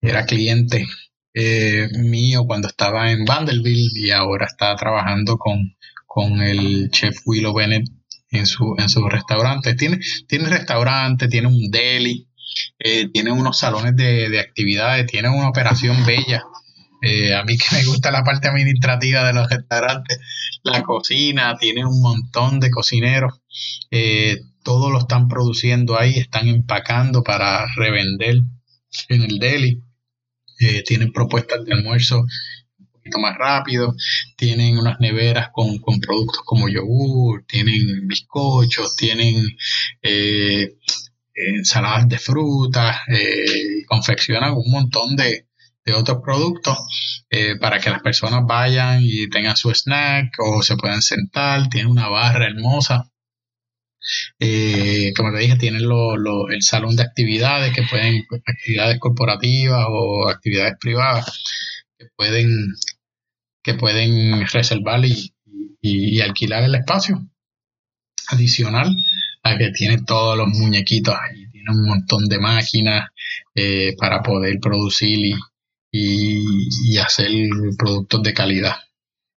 era 0.00 0.24
cliente 0.24 0.86
eh, 1.34 1.88
mío 1.92 2.46
cuando 2.46 2.68
estaba 2.68 3.12
en 3.12 3.26
Vanderbilt 3.26 3.94
y 3.98 4.12
ahora 4.12 4.46
está 4.46 4.74
trabajando 4.76 5.36
con, 5.36 5.76
con 6.06 6.40
el 6.40 6.90
chef 6.90 7.18
Willow 7.26 7.52
Bennett 7.52 7.86
en 8.32 8.46
su, 8.46 8.74
en 8.78 8.88
su 8.88 9.08
restaurante. 9.08 9.74
Tiene, 9.74 10.00
tiene 10.26 10.48
restaurante, 10.48 11.28
tiene 11.28 11.48
un 11.48 11.70
deli, 11.70 12.28
eh, 12.78 13.08
tiene 13.12 13.30
unos 13.32 13.58
salones 13.58 13.94
de, 13.96 14.40
actividades, 14.40 15.06
tiene 15.06 15.28
una 15.28 15.48
operación 15.48 16.04
bella. 16.04 16.42
Eh, 17.02 17.34
a 17.34 17.44
mí 17.44 17.56
que 17.56 17.76
me 17.76 17.84
gusta 17.84 18.10
la 18.10 18.22
parte 18.24 18.48
administrativa 18.48 19.24
de 19.24 19.32
los 19.32 19.48
restaurantes, 19.48 20.18
la 20.62 20.82
cocina, 20.82 21.56
tiene 21.58 21.84
un 21.84 22.00
montón 22.00 22.60
de 22.60 22.70
cocineros, 22.70 23.40
todo 24.62 24.90
lo 24.90 25.00
están 25.00 25.28
produciendo 25.28 25.98
ahí, 25.98 26.18
están 26.18 26.48
empacando 26.48 27.22
para 27.22 27.66
revender 27.76 28.36
en 29.08 29.22
el 29.22 29.38
deli. 29.38 29.82
Eh, 30.60 30.84
tienen 30.84 31.12
propuestas 31.12 31.64
de 31.64 31.72
almuerzo 31.72 32.24
poquito 33.02 33.18
más 33.18 33.36
rápido, 33.36 33.94
tienen 34.36 34.78
unas 34.78 35.00
neveras 35.00 35.48
con, 35.52 35.78
productos 36.00 36.40
como 36.44 36.68
yogur, 36.68 37.44
tienen 37.46 38.06
bizcochos, 38.06 38.96
tienen 38.96 39.46
eh, 40.02 40.76
ensaladas 41.34 42.08
de 42.08 42.18
frutas, 42.18 42.96
eh, 43.08 43.84
confeccionan 43.86 44.52
un 44.54 44.70
montón 44.70 45.16
de, 45.16 45.46
otros 45.96 46.18
productos 46.24 46.78
para 47.60 47.80
que 47.80 47.90
las 47.90 48.02
personas 48.02 48.42
vayan 48.46 49.00
y 49.02 49.28
tengan 49.28 49.56
su 49.56 49.70
snack 49.70 50.32
o 50.38 50.62
se 50.62 50.76
puedan 50.76 51.02
sentar, 51.02 51.68
tiene 51.68 51.90
una 51.90 52.08
barra 52.08 52.46
hermosa. 52.46 53.12
Eh, 54.38 55.12
como 55.16 55.32
te 55.32 55.38
dije, 55.38 55.56
tienen 55.56 55.82
el 55.82 56.62
salón 56.62 56.96
de 56.96 57.02
actividades 57.02 57.72
que 57.74 57.82
pueden, 57.82 58.24
actividades 58.46 58.98
corporativas 58.98 59.86
o 59.88 60.28
actividades 60.28 60.74
privadas 60.80 61.42
que 61.98 62.06
pueden, 62.16 62.48
que 63.62 63.74
pueden 63.74 64.46
reservar 64.46 65.02
y, 65.04 66.20
alquilar 66.20 66.64
el 66.64 66.74
espacio. 66.74 67.26
Adicional 68.28 68.94
a 69.42 69.58
que 69.58 69.70
tiene 69.70 69.98
todos 70.06 70.38
los 70.38 70.48
muñequitos 70.48 71.14
ahí, 71.14 71.48
tiene 71.50 71.70
un 71.70 71.84
montón 71.84 72.28
de 72.28 72.38
máquinas 72.38 73.10
eh, 73.54 73.94
para 73.98 74.22
poder 74.22 74.58
producir 74.60 75.36
y 75.90 76.96
hacer 76.96 77.30
productos 77.76 78.22
de 78.22 78.32
calidad. 78.32 78.76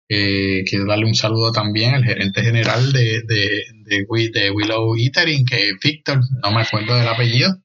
Eh, 0.08 0.64
quiero 0.70 0.86
darle 0.86 1.06
un 1.06 1.16
saludo 1.16 1.52
también 1.52 1.96
al 1.96 2.04
gerente 2.04 2.44
general 2.44 2.94
de, 2.94 3.24
de, 3.24 4.06
Willow 4.52 4.96
Eatering, 4.96 5.46
que 5.46 5.70
es 5.70 5.76
Víctor, 5.84 6.22
no 6.44 6.52
me 6.52 6.62
acuerdo 6.62 6.96
del 6.96 7.08
apellido, 7.08 7.60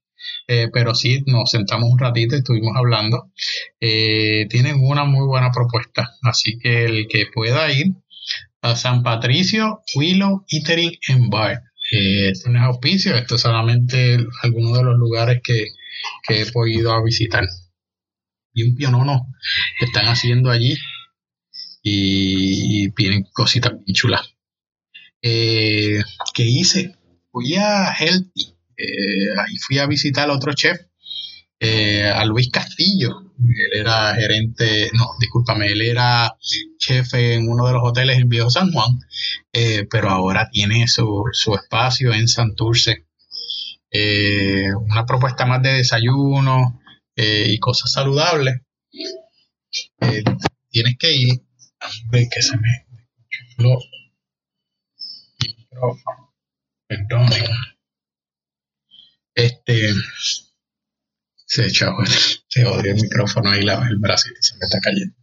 eh, 0.52 0.69
pero 0.73 0.97
sí 0.97 1.23
nos 1.26 1.52
sentamos 1.52 1.88
un 1.90 1.99
ratito 2.00 2.35
y 2.35 2.38
estuvimos 2.38 2.76
hablando. 2.76 3.30
Eh, 3.80 4.47
tienen 4.50 4.76
una 4.80 5.04
muy 5.04 5.25
buena 5.25 5.52
propuesta, 5.52 6.11
así 6.23 6.59
que 6.59 6.87
el 6.87 7.07
que 7.09 7.26
pueda 7.33 7.71
ir 7.73 7.95
a 8.62 8.75
San 8.75 9.04
Patricio, 9.04 9.83
Willow 9.95 10.45
Eatering 10.49 10.99
en 11.09 11.30
Bar. 11.30 11.62
esto 11.92 12.50
no 12.50 12.59
es 12.59 12.64
auspicio, 12.64 13.16
esto 13.16 13.37
es 13.37 13.42
solamente 13.42 14.19
algunos 14.42 14.76
de 14.76 14.83
los 14.83 14.99
lugares 14.99 15.40
que, 15.45 15.69
que 16.26 16.42
he 16.42 16.47
podido 16.47 17.00
visitar. 17.04 17.47
Y 18.52 18.64
un 18.64 18.75
pionono 18.75 19.28
están 19.80 20.07
haciendo 20.07 20.50
allí 20.50 20.76
y, 21.83 22.90
vienen 22.90 23.25
cositas 23.33 23.73
chulas. 23.92 24.35
Eh, 25.23 26.00
¿Qué 26.35 26.42
hice? 26.42 26.97
Fui 27.30 27.54
a 27.54 27.92
Healthy, 27.92 28.42
eh, 28.42 28.59
ahí 29.38 29.56
fui 29.58 29.78
a 29.78 29.87
visitar 29.87 30.28
a 30.28 30.32
otro 30.32 30.52
chef, 30.54 30.78
eh, 31.58 32.04
a 32.04 32.25
Luis 32.25 32.50
Castillo. 32.50 33.32
Él 33.38 33.80
era 33.80 34.14
gerente, 34.14 34.90
no, 34.92 35.06
discúlpame, 35.18 35.66
él 35.66 35.82
era 35.82 36.37
chef 36.78 37.14
en 37.14 37.49
uno 37.49 37.66
de 37.66 37.72
los 37.72 37.82
hoteles 37.82 38.18
en 38.18 38.28
Viejo 38.28 38.50
San 38.50 38.70
Juan, 38.72 38.99
pero 39.90 40.10
ahora 40.10 40.49
tiene 40.50 40.87
su, 40.88 41.25
su 41.32 41.54
espacio 41.54 42.12
en 42.12 42.28
Santurce. 42.28 43.06
una 43.92 45.06
propuesta 45.06 45.46
más 45.46 45.62
de 45.62 45.75
desayuno 45.75 46.80
y 47.16 47.58
cosas 47.58 47.92
saludables. 47.92 48.60
tienes 50.70 50.96
que 50.99 51.14
ir 51.14 51.42
Hombre, 51.82 52.28
que 52.30 52.42
se 52.42 52.56
me. 52.58 52.87
Perdonen. 56.88 57.76
Este. 59.34 59.92
Se 61.46 61.66
echó, 61.66 61.96
se 62.49 62.64
odió 62.64 62.92
el 62.92 63.02
micrófono 63.02 63.50
ahí, 63.50 63.62
la, 63.62 63.75
el 63.88 63.96
y 63.96 64.42
se 64.42 64.54
me 64.56 64.66
está 64.66 64.78
cayendo. 64.80 65.16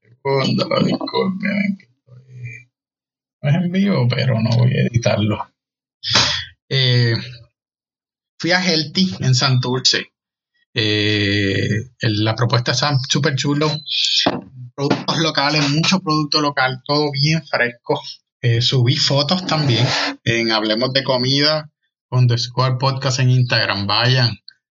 Segundo, 0.00 0.68
disculpen, 0.84 1.78
que 1.78 1.84
estoy. 1.84 2.68
Es 3.42 3.54
en 3.54 3.70
vivo, 3.70 4.08
pero 4.08 4.40
no 4.40 4.50
voy 4.56 4.76
a 4.76 4.82
editarlo. 4.82 5.54
Eh, 6.68 7.14
fui 8.38 8.50
a 8.50 8.60
Healthy 8.60 9.16
en 9.20 9.36
Santurce. 9.36 10.12
Eh, 10.74 11.68
la 12.00 12.34
propuesta 12.34 12.72
está 12.72 12.96
súper 13.08 13.36
chulo 13.36 13.70
productos 14.78 15.18
locales, 15.18 15.68
mucho 15.70 15.98
producto 16.00 16.40
local, 16.40 16.82
todo 16.84 17.10
bien 17.10 17.42
fresco. 17.44 18.00
Eh, 18.40 18.62
subí 18.62 18.94
fotos 18.94 19.44
también 19.46 19.84
en 20.22 20.52
Hablemos 20.52 20.92
de 20.92 21.02
Comida 21.02 21.68
Square 22.36 22.76
Podcast 22.78 23.20
en 23.20 23.30
Instagram. 23.30 23.86
Vayan, 23.86 24.38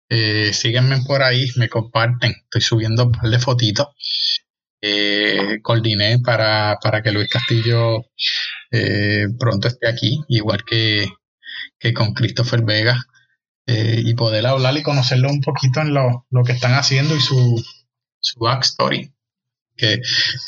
eh, 0.08 0.52
síguenme 0.52 1.02
por 1.06 1.22
ahí, 1.22 1.48
me 1.56 1.68
comparten. 1.68 2.32
Estoy 2.44 2.60
subiendo 2.60 3.06
un 3.06 3.12
par 3.12 3.30
de 3.30 3.38
fotitos. 3.38 3.88
Eh, 4.80 5.58
coordiné 5.62 6.18
para, 6.20 6.78
que 7.02 7.12
Luis 7.12 7.28
Castillo 7.28 8.04
pronto 9.38 9.68
esté 9.68 9.88
aquí, 9.88 10.20
igual 10.28 10.64
que, 10.64 11.08
con 11.94 12.14
Christopher 12.14 12.62
Vega, 12.62 13.00
y 13.66 14.14
poder 14.14 14.46
hablar 14.46 14.76
y 14.76 14.82
conocerlo 14.82 15.28
un 15.30 15.40
poquito 15.40 15.80
en 15.80 15.94
lo, 15.94 16.24
que 16.44 16.52
están 16.52 16.74
haciendo 16.74 17.16
y 17.16 17.20
su, 17.20 17.62
su 18.20 18.40
backstory 18.40 19.12
que 19.78 20.00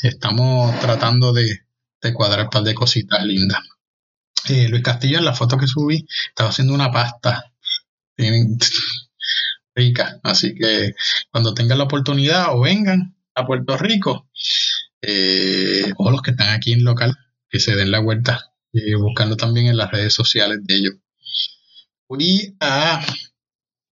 estamos 0.03 0.77
tratando 0.81 1.33
de, 1.33 1.61
cuadrar 2.13 2.45
un 2.45 2.49
par 2.49 2.63
de 2.63 2.75
cositas 2.75 3.23
lindas. 3.23 3.59
Eh, 4.49 4.67
Luis 4.69 4.83
Castillo, 4.83 5.19
en 5.19 5.25
la 5.25 5.33
foto 5.33 5.57
que 5.57 5.67
subí, 5.67 6.05
estaba 6.29 6.49
haciendo 6.49 6.73
una 6.73 6.91
pasta 6.91 7.51
rica. 9.75 10.19
Así 10.23 10.53
que 10.55 10.93
cuando 11.31 11.53
tengan 11.53 11.77
la 11.77 11.85
oportunidad 11.85 12.47
o 12.55 12.61
vengan 12.61 13.15
a 13.35 13.45
Puerto 13.45 13.77
Rico, 13.77 14.29
eh, 15.01 15.91
o 15.97 16.11
los 16.11 16.21
que 16.21 16.31
están 16.31 16.49
aquí 16.49 16.73
en 16.73 16.83
local, 16.83 17.15
que 17.49 17.59
se 17.59 17.75
den 17.75 17.91
la 17.91 17.99
vuelta, 17.99 18.51
eh, 18.73 18.95
buscando 18.95 19.37
también 19.37 19.67
en 19.67 19.77
las 19.77 19.91
redes 19.91 20.13
sociales 20.13 20.59
de 20.63 20.75
ellos. 20.75 20.93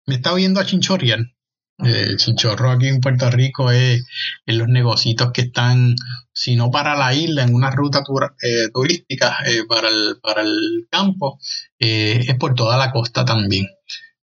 Me 0.07 0.15
estaba 0.15 0.37
viendo 0.37 0.59
a 0.59 0.65
Chinchorrial 0.65 1.35
eh, 1.83 2.15
chinchorro 2.15 2.71
aquí 2.71 2.87
en 2.87 3.01
Puerto 3.01 3.29
Rico 3.29 3.69
es 3.69 4.05
en 4.45 4.57
los 4.57 4.67
negocios 4.69 5.31
que 5.33 5.41
están, 5.41 5.95
si 6.35 6.55
no 6.55 6.69
para 6.69 6.95
la 6.95 7.13
isla, 7.13 7.43
en 7.43 7.55
una 7.55 7.71
ruta 7.71 8.03
eh, 8.41 8.69
turística 8.73 9.37
eh, 9.45 9.63
para, 9.67 9.87
el, 9.87 10.19
para 10.21 10.41
el 10.41 10.87
campo, 10.91 11.39
es 11.79 12.35
por 12.35 12.55
toda 12.55 12.77
la 12.77 12.91
costa 12.91 13.23
también. 13.23 13.67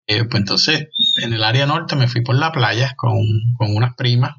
pues 0.06 0.34
entonces, 0.34 0.88
en 1.22 1.32
el 1.32 1.42
área 1.42 1.66
norte 1.66 1.96
me 1.96 2.08
fui 2.08 2.20
por 2.22 2.36
la 2.36 2.52
playa 2.52 2.94
con, 2.96 3.16
unas 3.58 3.94
primas. 3.96 4.36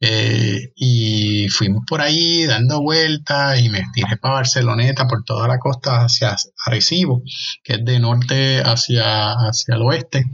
Eh, 0.00 0.72
y 0.76 1.48
fuimos 1.48 1.84
por 1.86 2.02
ahí 2.02 2.44
dando 2.44 2.82
vueltas 2.82 3.58
y 3.60 3.70
me 3.70 3.82
tiré 3.94 4.18
para 4.18 4.34
Barceloneta 4.34 5.06
por 5.06 5.24
toda 5.24 5.48
la 5.48 5.58
costa 5.58 6.04
hacia 6.04 6.36
Arecibo, 6.66 7.22
que 7.64 7.74
es 7.74 7.84
de 7.84 7.98
norte 7.98 8.60
hacia, 8.62 9.32
hacia 9.32 9.74
el 9.74 9.82
oeste. 9.82 10.24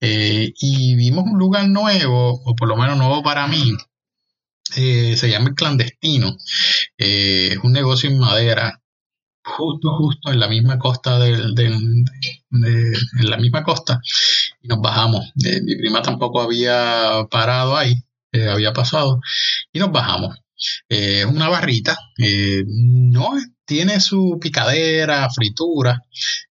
Eh, 0.00 0.52
y 0.60 0.94
vimos 0.94 1.24
un 1.24 1.38
lugar 1.38 1.68
nuevo, 1.68 2.40
o 2.44 2.54
por 2.54 2.68
lo 2.68 2.76
menos 2.76 2.96
nuevo 2.96 3.22
para 3.22 3.46
mí, 3.48 3.76
eh, 4.78 5.16
se 5.16 5.30
llama 5.30 5.50
el 5.50 5.54
clandestino. 5.54 6.36
es 6.96 7.58
un 7.58 7.72
negocio 7.72 8.08
en 8.10 8.18
madera 8.18 8.80
justo, 9.56 9.96
justo 9.96 10.30
en 10.30 10.40
la 10.40 10.48
misma 10.48 10.78
costa 10.78 11.18
del, 11.18 11.54
en 11.58 13.30
la 13.30 13.36
misma 13.36 13.62
costa 13.62 14.00
y 14.62 14.68
nos 14.68 14.80
bajamos. 14.80 15.32
Eh, 15.44 15.60
mi 15.62 15.76
prima 15.76 16.02
tampoco 16.02 16.40
había 16.42 17.26
parado 17.30 17.76
ahí, 17.76 17.94
eh, 18.32 18.48
había 18.48 18.72
pasado 18.72 19.20
y 19.72 19.78
nos 19.78 19.92
bajamos. 19.92 20.36
Eh, 20.88 21.20
es 21.20 21.26
una 21.26 21.48
barrita, 21.48 21.96
no 22.66 23.30
tiene 23.64 24.00
su 24.00 24.38
picadera, 24.40 25.28
fritura, 25.30 26.02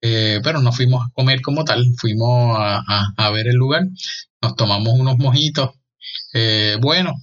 pero 0.01 0.61
no 0.61 0.73
fuimos 0.73 1.07
a 1.07 1.11
comer 1.13 1.41
como 1.41 1.65
tal, 1.65 1.85
fuimos 1.99 2.57
a, 2.59 3.31
ver 3.31 3.47
el 3.49 3.55
lugar, 3.55 3.85
nos 4.41 4.57
tomamos 4.57 4.95
unos 4.99 5.19
mojitos, 5.19 5.71
bueno, 6.81 7.15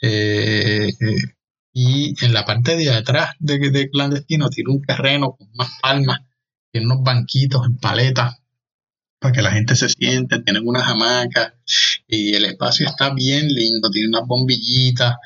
y 0.00 0.88
en 2.24 2.32
la 2.32 2.44
parte 2.44 2.76
de 2.76 2.90
atrás 2.90 3.34
de, 3.38 3.90
clandestino 3.90 4.48
tiene 4.48 4.72
un 4.72 4.82
terreno 4.82 5.36
con 5.36 5.48
unas 5.52 5.70
palmas, 5.82 6.20
tiene 6.72 6.86
unos 6.86 7.02
banquitos 7.02 7.66
en 7.66 7.76
paletas 7.78 8.36
para 9.18 9.32
que 9.32 9.42
la 9.42 9.52
gente 9.52 9.76
se 9.76 9.88
siente, 9.88 10.42
tienen 10.42 10.66
unas 10.66 10.88
hamacas 10.88 11.54
y 12.06 12.34
el 12.34 12.44
espacio 12.44 12.86
está 12.86 13.14
bien 13.14 13.48
lindo, 13.48 13.90
tiene 13.90 14.08
unas 14.08 14.26
bombillitas 14.26 15.16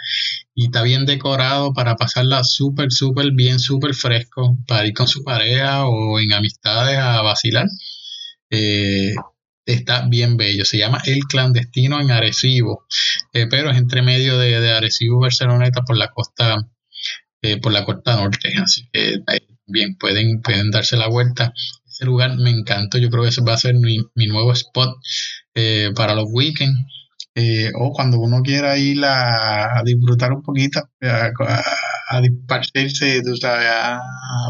y 0.54 0.66
está 0.66 0.82
bien 0.82 1.06
decorado 1.06 1.72
para 1.72 1.96
pasarla 1.96 2.44
súper, 2.44 2.92
súper 2.92 3.32
bien, 3.32 3.58
súper 3.58 3.94
fresco, 3.94 4.56
para 4.66 4.86
ir 4.86 4.94
con 4.94 5.08
su 5.08 5.24
pareja 5.24 5.86
o 5.86 6.20
en 6.20 6.32
amistades 6.32 6.98
a 6.98 7.22
vacilar. 7.22 7.66
Eh, 8.50 9.14
está 9.66 10.06
bien 10.08 10.36
bello. 10.36 10.64
Se 10.64 10.78
llama 10.78 11.00
El 11.04 11.20
Clandestino 11.24 12.00
en 12.00 12.10
Arecibo, 12.10 12.86
eh, 13.32 13.46
pero 13.48 13.70
es 13.70 13.78
entre 13.78 14.02
medio 14.02 14.38
de, 14.38 14.60
de 14.60 14.70
Arecibo 14.70 15.18
y 15.18 15.22
Barceloneta 15.22 15.82
por 15.82 15.96
la 15.96 16.08
costa, 16.08 16.68
eh, 17.42 17.60
por 17.60 17.72
la 17.72 17.84
costa 17.84 18.16
norte. 18.16 18.52
Así 18.62 18.88
que 18.92 19.20
bien, 19.66 19.96
pueden, 19.96 20.40
pueden 20.42 20.70
darse 20.70 20.96
la 20.96 21.08
vuelta. 21.08 21.52
Ese 21.86 22.04
lugar 22.04 22.36
me 22.36 22.50
encantó. 22.50 22.98
Yo 22.98 23.10
creo 23.10 23.22
que 23.22 23.30
ese 23.30 23.42
va 23.42 23.54
a 23.54 23.58
ser 23.58 23.74
mi, 23.74 23.98
nuevo 24.14 24.52
spot 24.52 24.96
eh, 25.54 25.90
para 25.94 26.14
los 26.14 26.26
weekends. 26.28 26.78
o 27.74 27.92
cuando 27.92 28.18
uno 28.18 28.42
quiera 28.42 28.76
ir 28.78 29.04
a, 29.04 29.82
disfrutar 29.84 30.32
un 30.32 30.42
poquito, 30.42 30.80
a, 31.02 31.30
a, 32.08 32.20
disparcerse, 32.20 33.22
a, 33.44 34.00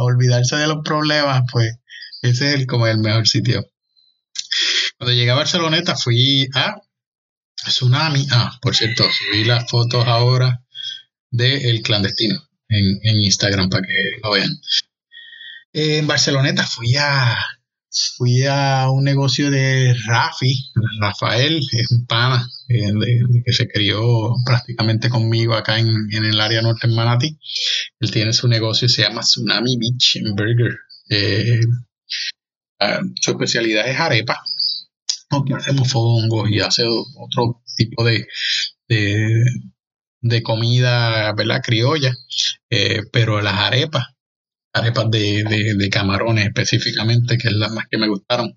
olvidarse 0.00 0.56
de 0.56 0.66
los 0.66 0.78
problemas, 0.84 1.42
pues 1.52 1.76
ese 2.22 2.48
es 2.48 2.54
el, 2.60 2.66
como 2.66 2.86
el 2.86 2.98
mejor 2.98 3.26
sitio. 3.26 3.64
Cuando 5.00 5.14
llegué 5.14 5.30
a 5.30 5.34
Barceloneta 5.34 5.96
fui 5.96 6.46
a 6.54 6.76
Tsunami. 7.56 8.26
Ah, 8.32 8.58
por 8.60 8.76
cierto, 8.76 9.04
subí 9.10 9.44
las 9.44 9.66
fotos 9.70 10.06
ahora 10.06 10.62
de 11.30 11.70
El 11.70 11.80
Clandestino 11.80 12.46
en, 12.68 13.22
Instagram 13.22 13.70
para 13.70 13.86
que 13.86 13.94
lo 14.22 14.32
vean. 14.32 14.50
En 15.72 16.06
Barceloneta 16.06 16.66
fui 16.66 16.96
a 16.98 17.34
fui 18.18 18.44
a 18.44 18.90
un 18.90 19.02
negocio 19.02 19.50
de 19.50 19.94
Rafi, 20.04 20.70
Rafael, 21.00 21.62
es 21.72 21.90
un 21.92 22.04
pana 22.04 22.46
eh, 22.68 22.92
que 23.42 23.52
se 23.54 23.68
crió 23.68 24.34
prácticamente 24.44 25.08
conmigo 25.08 25.54
acá 25.54 25.78
en, 25.78 26.08
el 26.12 26.38
área 26.38 26.60
norte 26.60 26.86
en 26.86 26.94
Manatí. 26.94 27.38
Él 28.00 28.10
tiene 28.10 28.34
su 28.34 28.48
negocio, 28.48 28.86
se 28.86 29.00
llama 29.00 29.22
Tsunami 29.22 29.78
Beach 29.78 30.18
Burger. 30.36 30.76
Eh, 31.08 31.60
ah, 32.80 33.00
su 33.18 33.30
especialidad 33.30 33.88
es 33.88 33.98
arepa, 33.98 34.42
aunque 35.30 35.54
hacemos 35.54 35.90
hongos 35.94 36.50
y 36.50 36.60
hace 36.60 36.84
otro 36.86 37.62
tipo 37.76 38.04
de, 38.04 38.26
de, 40.20 40.42
comida, 40.42 41.32
¿verdad? 41.32 41.62
Criolla, 41.64 42.12
eh, 42.68 43.02
pero 43.12 43.40
las 43.40 43.54
arepas, 43.54 44.04
arepas 44.72 45.10
de, 45.10 45.88
camarones 45.90 46.46
específicamente, 46.46 47.38
que 47.38 47.48
es 47.48 47.54
las 47.54 47.72
más 47.72 47.86
que 47.88 47.98
me 47.98 48.08
gustaron, 48.08 48.56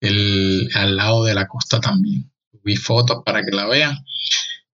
el, 0.00 0.68
al 0.74 0.96
lado 0.96 1.24
de 1.24 1.34
la 1.34 1.46
costa 1.48 1.80
también. 1.80 2.30
Vi 2.62 2.76
fotos 2.76 3.22
para 3.26 3.42
que 3.44 3.54
la 3.54 3.66
vean 3.66 3.98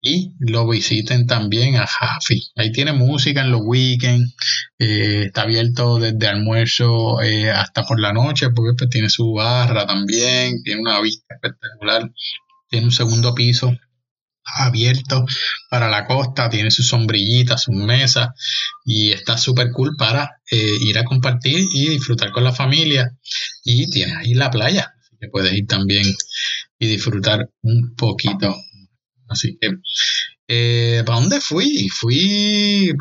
y 0.07 0.33
lo 0.39 0.69
visiten 0.69 1.27
también 1.27 1.77
a 1.77 1.87
Jafi. 1.87 2.53
Ahí 2.55 2.71
tiene 2.71 2.93
música 2.93 3.41
en 3.41 3.51
los 3.51 3.63
weekends, 3.65 4.35
eh, 4.79 5.25
está 5.27 5.43
abierto 5.43 5.99
desde 5.99 6.29
almuerzo 6.29 7.21
eh, 7.23 7.51
hasta 7.51 7.85
por 7.85 7.99
la 8.01 8.13
noche, 8.13 8.51
porque 8.51 8.77
pues, 8.79 8.91
tiene 8.91 9.11
su 9.11 9.33
barra 9.33 9.87
también, 9.87 10.63
tiene 10.63 10.81
una 10.81 11.01
vista 11.01 11.35
espectacular, 11.35 12.11
tiene 12.69 12.87
un 12.87 12.93
segundo 12.93 13.35
piso 13.35 13.73
abierto 14.45 15.25
para 15.69 15.89
la 15.89 16.07
costa, 16.07 16.49
tiene 16.49 16.71
sus 16.71 16.87
sombrillitas, 16.87 17.65
sus 17.65 17.75
mesas 17.75 18.29
y 18.85 19.11
está 19.11 19.37
súper 19.37 19.73
cool 19.73 19.97
para 19.97 20.41
eh, 20.51 20.71
ir 20.83 20.99
a 20.99 21.05
compartir 21.05 21.67
y 21.73 21.89
disfrutar 21.89 22.31
con 22.31 22.45
la 22.45 22.53
familia 22.53 23.11
y 23.65 23.91
tiene 23.91 24.15
ahí 24.15 24.35
la 24.35 24.51
playa, 24.51 24.95
que 25.21 25.29
puedes 25.29 25.53
ir 25.53 25.67
también 25.67 26.07
y 26.79 26.87
disfrutar 26.87 27.51
un 27.63 27.95
poquito 27.97 28.55
Así 29.29 29.59
que, 29.61 29.71
eh, 30.49 31.03
¿para 31.05 31.21
dónde 31.21 31.41
fui? 31.41 31.89
Fui, 31.89 32.93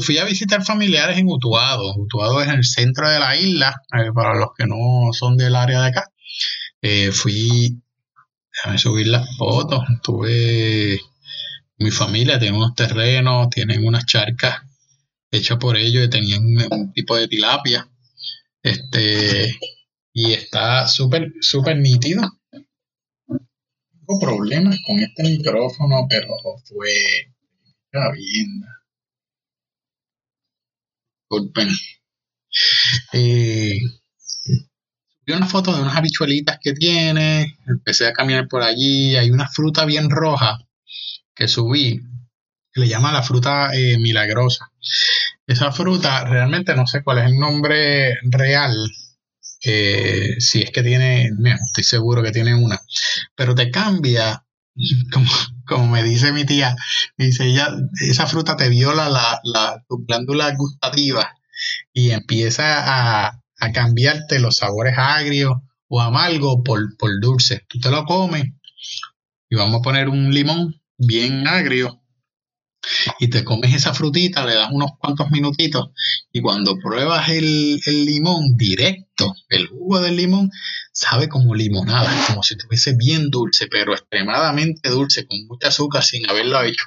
fui 0.00 0.18
a 0.18 0.24
visitar 0.24 0.64
familiares 0.64 1.18
en 1.18 1.28
Utuado. 1.28 1.94
Utuado 1.96 2.42
es 2.42 2.48
el 2.48 2.64
centro 2.64 3.08
de 3.08 3.18
la 3.18 3.36
isla, 3.36 3.74
eh, 3.92 4.10
para 4.14 4.38
los 4.38 4.50
que 4.56 4.66
no 4.66 5.12
son 5.12 5.36
del 5.36 5.56
área 5.56 5.82
de 5.82 5.88
acá. 5.88 6.04
Eh, 6.82 7.12
fui, 7.12 7.80
déjame 8.54 8.78
subir 8.78 9.08
las 9.08 9.28
fotos. 9.36 9.80
Tuve, 10.02 11.00
mi 11.78 11.90
familia 11.90 12.38
tiene 12.38 12.56
unos 12.56 12.74
terrenos, 12.74 13.50
tienen 13.50 13.86
unas 13.86 14.06
charcas 14.06 14.62
hechas 15.30 15.58
por 15.58 15.76
ellos 15.76 16.06
y 16.06 16.10
tenían 16.10 16.42
un, 16.70 16.92
tipo 16.92 17.16
de 17.16 17.28
tilapia. 17.28 17.88
Este, 18.62 19.58
y 20.12 20.32
está 20.32 20.86
súper, 20.88 21.32
súper 21.40 21.76
nítido 21.78 22.22
problemas 24.20 24.78
con 24.86 24.98
este 25.00 25.22
micrófono, 25.24 26.06
pero 26.08 26.36
fue 26.64 27.32
bien. 27.92 28.64
Disculpen. 31.30 31.68
Eh, 33.12 33.78
vi 35.26 35.32
una 35.32 35.46
foto 35.46 35.74
de 35.74 35.82
unas 35.82 35.96
habichuelitas 35.96 36.58
que 36.62 36.72
tiene. 36.72 37.58
Empecé 37.66 38.06
a 38.06 38.12
caminar 38.12 38.48
por 38.48 38.62
allí. 38.62 39.16
Hay 39.16 39.30
una 39.30 39.48
fruta 39.48 39.84
bien 39.84 40.08
roja 40.10 40.58
que 41.34 41.48
subí. 41.48 42.00
Que 42.72 42.80
le 42.80 42.88
llama 42.88 43.12
la 43.12 43.22
fruta 43.22 43.74
eh, 43.74 43.98
milagrosa. 43.98 44.70
Esa 45.46 45.72
fruta 45.72 46.24
realmente 46.24 46.74
no 46.74 46.86
sé 46.86 47.02
cuál 47.02 47.18
es 47.18 47.26
el 47.26 47.38
nombre 47.38 48.18
real 48.22 48.74
eh, 49.64 50.36
si 50.38 50.62
es 50.62 50.70
que 50.70 50.82
tiene, 50.82 51.30
estoy 51.66 51.84
seguro 51.84 52.22
que 52.22 52.32
tiene 52.32 52.54
una, 52.54 52.80
pero 53.34 53.54
te 53.54 53.70
cambia, 53.70 54.44
como, 55.12 55.30
como 55.66 55.88
me 55.88 56.02
dice 56.02 56.32
mi 56.32 56.44
tía, 56.44 56.76
dice 57.16 57.46
ella, 57.46 57.68
esa 58.08 58.26
fruta 58.26 58.56
te 58.56 58.68
viola 58.68 59.08
la, 59.08 59.40
la, 59.44 59.84
tu 59.88 60.04
glándula 60.06 60.54
gustativa 60.56 61.34
y 61.92 62.10
empieza 62.10 63.26
a, 63.26 63.42
a 63.58 63.72
cambiarte 63.72 64.38
los 64.38 64.58
sabores 64.58 64.94
agrios 64.96 65.54
o 65.88 66.00
amargos 66.00 66.58
por, 66.64 66.96
por 66.96 67.20
dulce. 67.20 67.64
Tú 67.68 67.80
te 67.80 67.90
lo 67.90 68.04
comes 68.04 68.44
y 69.48 69.56
vamos 69.56 69.80
a 69.80 69.82
poner 69.82 70.08
un 70.08 70.32
limón 70.32 70.80
bien 70.96 71.46
agrio 71.48 72.02
y 73.18 73.28
te 73.28 73.44
comes 73.44 73.74
esa 73.74 73.94
frutita, 73.94 74.46
le 74.46 74.54
das 74.54 74.70
unos 74.70 74.92
cuantos 74.98 75.30
minutitos 75.30 75.90
y 76.32 76.40
cuando 76.40 76.76
pruebas 76.78 77.28
el, 77.28 77.80
limón 77.86 78.56
directo, 78.56 79.34
el 79.48 79.66
jugo 79.66 80.00
del 80.00 80.16
limón, 80.16 80.50
sabe 80.92 81.28
como 81.28 81.54
limonada, 81.54 82.10
como 82.26 82.42
si 82.42 82.54
estuviese 82.54 82.94
bien 82.96 83.30
dulce, 83.30 83.66
pero 83.68 83.92
extremadamente 83.92 84.90
dulce, 84.90 85.26
con 85.26 85.38
mucha 85.46 85.68
azúcar 85.68 86.02
sin 86.04 86.28
haberlo 86.28 86.62
hecho. 86.62 86.86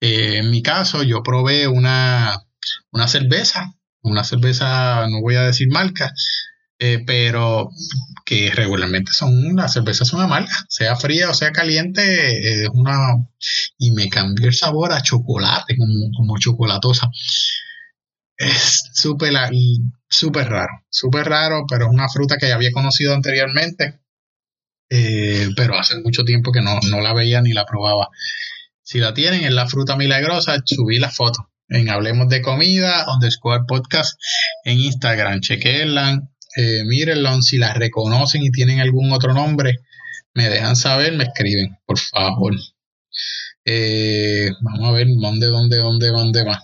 Eh, 0.00 0.38
en 0.38 0.50
mi 0.50 0.62
caso, 0.62 1.02
yo 1.02 1.22
probé 1.22 1.68
una, 1.68 2.38
una 2.90 3.08
cerveza, 3.08 3.74
una 4.02 4.24
cerveza, 4.24 5.06
no 5.08 5.20
voy 5.20 5.36
a 5.36 5.42
decir 5.42 5.68
marca, 5.68 6.12
eh, 6.78 7.02
pero 7.06 7.70
que 8.24 8.50
regularmente 8.50 9.12
son 9.12 9.56
las 9.56 9.72
cervezas 9.72 10.08
son 10.08 10.20
amargas, 10.20 10.66
sea 10.68 10.96
fría 10.96 11.30
o 11.30 11.34
sea 11.34 11.52
caliente, 11.52 12.64
es 12.64 12.68
una 12.72 13.14
y 13.78 13.92
me 13.92 14.08
cambió 14.08 14.48
el 14.48 14.54
sabor 14.54 14.92
a 14.92 15.02
chocolate, 15.02 15.76
como, 15.76 16.10
como 16.16 16.38
chocolatosa. 16.38 17.08
Es 18.36 18.90
súper 18.92 19.32
súper 20.08 20.48
raro, 20.48 20.84
súper 20.90 21.26
raro, 21.28 21.64
pero 21.68 21.86
es 21.86 21.92
una 21.92 22.08
fruta 22.08 22.36
que 22.36 22.48
ya 22.48 22.56
había 22.56 22.72
conocido 22.72 23.14
anteriormente, 23.14 24.00
eh, 24.90 25.48
pero 25.56 25.78
hace 25.78 26.00
mucho 26.02 26.24
tiempo 26.24 26.52
que 26.52 26.60
no, 26.60 26.78
no 26.90 27.00
la 27.00 27.14
veía 27.14 27.40
ni 27.40 27.52
la 27.52 27.64
probaba. 27.64 28.08
Si 28.82 28.98
la 28.98 29.14
tienen, 29.14 29.44
es 29.44 29.52
la 29.52 29.66
fruta 29.66 29.96
milagrosa, 29.96 30.56
subí 30.64 30.98
la 30.98 31.10
foto 31.10 31.50
en 31.68 31.88
Hablemos 31.88 32.28
de 32.28 32.42
Comida, 32.42 33.06
underscore 33.12 33.64
podcast 33.66 34.18
en 34.64 34.78
Instagram. 34.78 35.40
Chequenla, 35.40 36.22
eh, 36.56 36.84
si 37.42 37.58
la 37.58 37.74
reconocen 37.74 38.42
y 38.42 38.50
tienen 38.50 38.80
algún 38.80 39.12
otro 39.12 39.34
nombre, 39.34 39.80
me 40.34 40.48
dejan 40.48 40.76
saber, 40.76 41.12
me 41.14 41.24
escriben, 41.24 41.78
por 41.86 41.98
favor. 41.98 42.54
Eh, 43.64 44.50
vamos 44.60 44.88
a 44.88 44.92
ver 44.92 45.06
dónde, 45.20 45.46
dónde, 45.46 45.76
dónde, 45.78 46.08
dónde 46.08 46.44
va. 46.44 46.62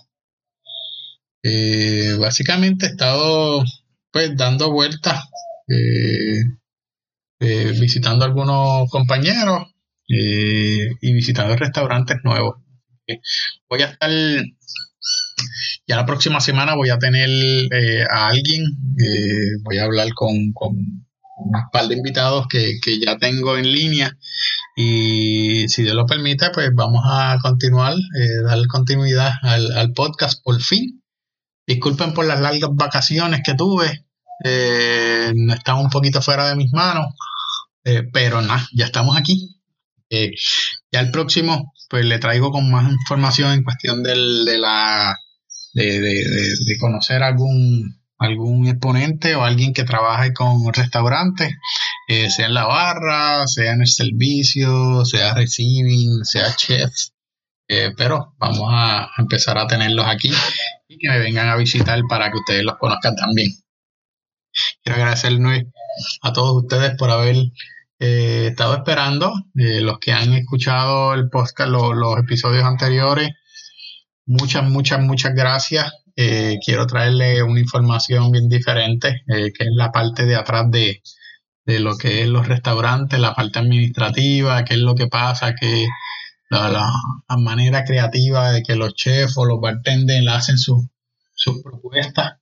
Eh, 1.43 2.17
básicamente 2.19 2.87
he 2.87 2.91
estado 2.91 3.65
pues 4.13 4.37
dando 4.37 4.71
vueltas, 4.71 5.25
eh, 5.69 6.45
visitando 7.81 8.25
algunos 8.25 8.89
compañeros 8.91 9.69
y 10.07 11.13
visitando 11.13 11.57
restaurantes 11.57 12.19
nuevos. 12.23 12.57
Voy 13.69 13.83
a 13.83 13.87
estar 13.87 14.11
ya 15.87 15.97
la 15.97 16.07
próxima 16.07 16.41
semana 16.41 16.75
voy 16.75 16.91
a 16.91 16.99
tener 16.99 17.29
a 18.11 18.29
alguien, 18.29 18.65
voy 19.65 19.79
a 19.79 19.85
hablar 19.85 20.13
con, 20.15 20.53
con 20.53 21.03
un 21.45 21.71
par 21.71 21.89
de 21.89 21.97
invitados 21.97 22.47
que, 22.49 22.79
ya 23.01 23.19
tengo 23.19 23.57
en 23.57 23.71
línea 23.71 24.17
y 24.77 25.69
si 25.69 25.83
Dios 25.83 25.95
lo 25.95 26.07
permite, 26.07 26.51
pues 26.51 26.71
vamos 26.75 27.03
a 27.07 27.39
continuar, 27.43 27.95
eh, 27.95 28.43
dar 28.45 28.67
continuidad 28.67 29.33
al, 29.43 29.93
podcast 29.93 30.43
por 30.43 30.61
fin. 30.61 31.03
Disculpen 31.67 32.15
por 32.15 32.27
las 32.27 32.41
largas 32.41 32.71
vacaciones 32.73 33.41
que 33.45 33.55
tuve, 33.55 34.05
eh, 34.45 35.33
están 35.51 35.79
un 35.79 35.91
poquito 35.91 36.21
fuera 36.23 36.49
de 36.49 36.57
mis 36.57 36.73
manos, 36.73 37.15
eh, 37.85 38.03
pero 38.13 38.41
nada, 38.43 38.67
ya 38.73 38.87
estamos 38.87 39.17
aquí. 39.17 39.61
Eh, 40.11 40.33
ya 40.91 41.01
el 41.01 41.11
próximo, 41.11 41.73
pues 41.89 42.05
le 42.05 42.19
traigo 42.19 42.51
con 42.51 42.71
más 42.71 42.91
información 42.91 43.53
en 43.53 43.63
cuestión 43.63 44.03
del, 44.03 44.45
de 44.45 44.59
la 44.59 45.17
de, 45.73 46.01
de, 46.01 46.25
de 46.67 46.79
conocer 46.79 47.23
algún 47.23 48.03
algún 48.23 48.69
exponente 48.69 49.35
o 49.35 49.45
alguien 49.45 49.73
que 49.73 49.85
trabaje 49.85 50.33
con 50.33 50.73
restaurantes, 50.73 51.55
eh, 52.09 52.31
sea 52.31 52.47
en 52.47 52.55
la 52.55 52.67
barra, 52.67 53.47
sea 53.47 53.73
en 53.73 53.81
el 53.81 53.89
servicio, 53.89 55.05
sea 55.05 55.35
receiving, 55.35 56.25
sea 56.25 56.55
chef. 56.55 56.91
Eh, 57.69 57.93
pero 57.97 58.35
vamos 58.39 58.69
a 58.71 59.11
empezar 59.19 59.59
a 59.59 59.67
tenerlos 59.67 60.07
aquí 60.07 60.31
y 60.89 60.99
que 60.99 61.09
me 61.09 61.19
vengan 61.19 61.49
a 61.49 61.57
visitar 61.57 62.01
para 62.09 62.31
que 62.31 62.39
ustedes 62.39 62.65
los 62.65 62.77
conozcan 62.79 63.17
también. 63.17 63.51
Quiero 64.83 64.99
agradecerles 65.01 65.65
a 66.23 66.33
todos 66.33 66.63
ustedes 66.63 66.95
por 66.97 67.11
haber 67.11 67.37
eh, 67.99 68.49
estado 68.51 68.75
esperando, 68.75 69.33
los 69.55 69.99
que 69.99 70.13
han 70.13 70.33
escuchado 70.35 71.15
el 71.15 71.29
podcast, 71.29 71.71
los 71.71 72.19
episodios 72.19 72.65
anteriores. 72.65 73.31
Muchas, 74.27 74.65
muchas, 74.69 75.01
muchas 75.01 75.35
gracias 75.35 75.93
eh, 76.15 76.59
quiero 76.65 76.87
traerle 76.87 77.43
una 77.43 77.61
información 77.61 78.31
bien 78.31 78.49
diferente, 78.49 79.23
eh, 79.29 79.53
que 79.53 79.65
es 79.65 79.71
la 79.75 79.91
parte 79.91 80.27
de 80.27 80.37
atrás 80.37 80.71
de, 80.71 81.03
lo 81.65 81.97
que 81.97 82.23
es 82.23 82.29
los 82.29 82.47
restaurantes, 82.49 83.19
la 83.19 83.35
parte 83.35 83.59
administrativa, 83.61 84.65
qué 84.65 84.75
es 84.75 84.81
lo 84.81 84.95
que 84.95 85.07
pasa, 85.07 85.55
que 85.55 85.87
la, 86.51 86.93
manera 87.39 87.85
creativa 87.85 88.53
de 88.53 88.63
que 88.63 88.77
los 88.77 88.95
chefs 88.95 89.39
o 89.39 89.47
los 89.47 89.61
bartenders 89.61 90.27
hacen 90.29 90.59
sus 90.59 91.63
propuestas. 91.63 92.35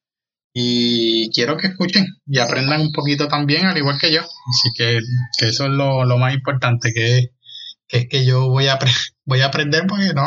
Y 0.53 1.31
quiero 1.31 1.57
que 1.57 1.69
escuchen 1.69 2.07
y 2.27 2.38
aprendan 2.40 2.81
un 2.81 2.93
poquito 2.93 3.29
también, 3.29 3.66
al 3.66 3.79
igual 3.79 3.99
que 4.01 4.12
yo. 4.12 4.23
Así 4.23 4.71
que, 4.75 4.99
eso 5.47 5.66
es 5.66 5.71
lo, 5.71 6.19
más 6.19 6.35
importante, 6.35 6.93
que, 6.93 7.31
es 7.88 8.09
que 8.09 8.25
yo 8.25 8.49
voy 8.49 8.66
a, 8.66 8.79
voy 9.25 9.43
a 9.43 9.47
aprender 9.47 9.87
porque 9.87 10.12
no, 10.12 10.25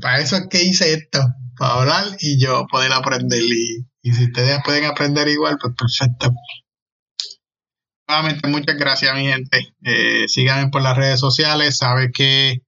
para 0.00 0.18
eso 0.18 0.36
es 0.36 0.46
que 0.48 0.62
hice 0.62 0.92
esto 0.94 1.20
para 1.56 1.74
hablar 1.74 2.04
y 2.20 2.38
yo 2.40 2.66
poder 2.70 2.92
aprender. 2.92 3.42
Y, 3.42 3.84
si 4.12 4.24
ustedes 4.24 4.60
pueden 4.64 4.84
aprender 4.84 5.28
igual, 5.28 5.56
pues 5.60 5.74
perfecto. 5.76 6.32
Nuevamente, 8.06 8.48
muchas 8.48 8.76
gracias, 8.76 9.14
mi 9.14 9.26
gente. 9.26 9.74
Eh, 9.82 10.28
síganme 10.28 10.70
por 10.70 10.82
las 10.82 10.96
redes 10.96 11.20
sociales. 11.20 11.78
Sabe 11.78 12.10
que 12.12 12.62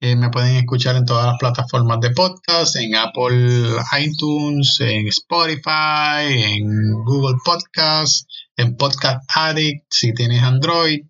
eh, 0.00 0.16
me 0.16 0.30
pueden 0.30 0.56
escuchar 0.56 0.96
en 0.96 1.04
todas 1.04 1.26
las 1.26 1.38
plataformas 1.38 2.00
de 2.00 2.10
podcast, 2.10 2.74
en 2.76 2.96
Apple 2.96 3.76
iTunes, 4.00 4.80
en 4.80 5.06
Spotify, 5.06 6.26
en 6.26 6.92
Google 7.04 7.36
Podcast, 7.44 8.28
en 8.56 8.76
Podcast 8.76 9.22
Addict, 9.36 9.84
si 9.88 10.12
tienes 10.14 10.42
Android. 10.42 11.02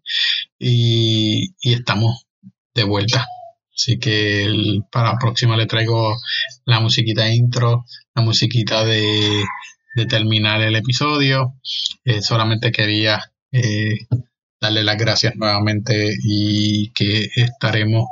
y 0.59 1.55
estamos 1.63 2.27
de 2.75 2.85
vuelta. 2.85 3.27
Así 3.83 3.99
que 3.99 4.47
para 4.93 5.15
la 5.15 5.19
próxima 5.19 5.57
le 5.57 5.67
traigo 5.67 6.17
la 6.67 6.79
musiquita 6.79 7.29
intro, 7.29 7.85
la 8.15 8.23
musiquita 8.23 8.85
de, 8.85 9.43
terminar 10.09 10.63
el 10.63 10.77
episodio. 10.77 11.55
Eh, 12.05 12.23
solamente 12.23 12.71
quería 12.71 13.33
eh, 13.51 14.07
darle 14.61 14.85
las 14.85 14.97
gracias 14.97 15.35
nuevamente 15.35 16.15
y 16.23 16.93
que 16.93 17.29
estaremos 17.35 18.05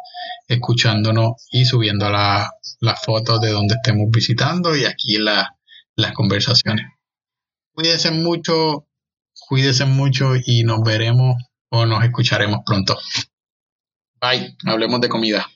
escuchándonos 0.48 1.34
y 1.52 1.64
subiendo 1.64 2.10
las 2.10 3.04
fotos 3.04 3.40
de 3.40 3.50
donde 3.50 3.76
estemos 3.76 4.10
visitando 4.10 4.74
y 4.74 4.86
aquí 4.86 5.18
las 5.18 6.12
conversaciones. 6.14 6.86
Cuídense 7.72 8.10
mucho, 8.10 8.88
cuídense 9.48 9.84
mucho 9.84 10.32
y 10.44 10.64
nos 10.64 10.82
veremos 10.82 11.36
o 11.70 11.86
nos 11.86 12.02
escucharemos 12.02 12.62
pronto. 12.66 12.98
Bye, 14.20 14.56
hablemos 14.66 15.00
de 15.00 15.08
comida. 15.08 15.46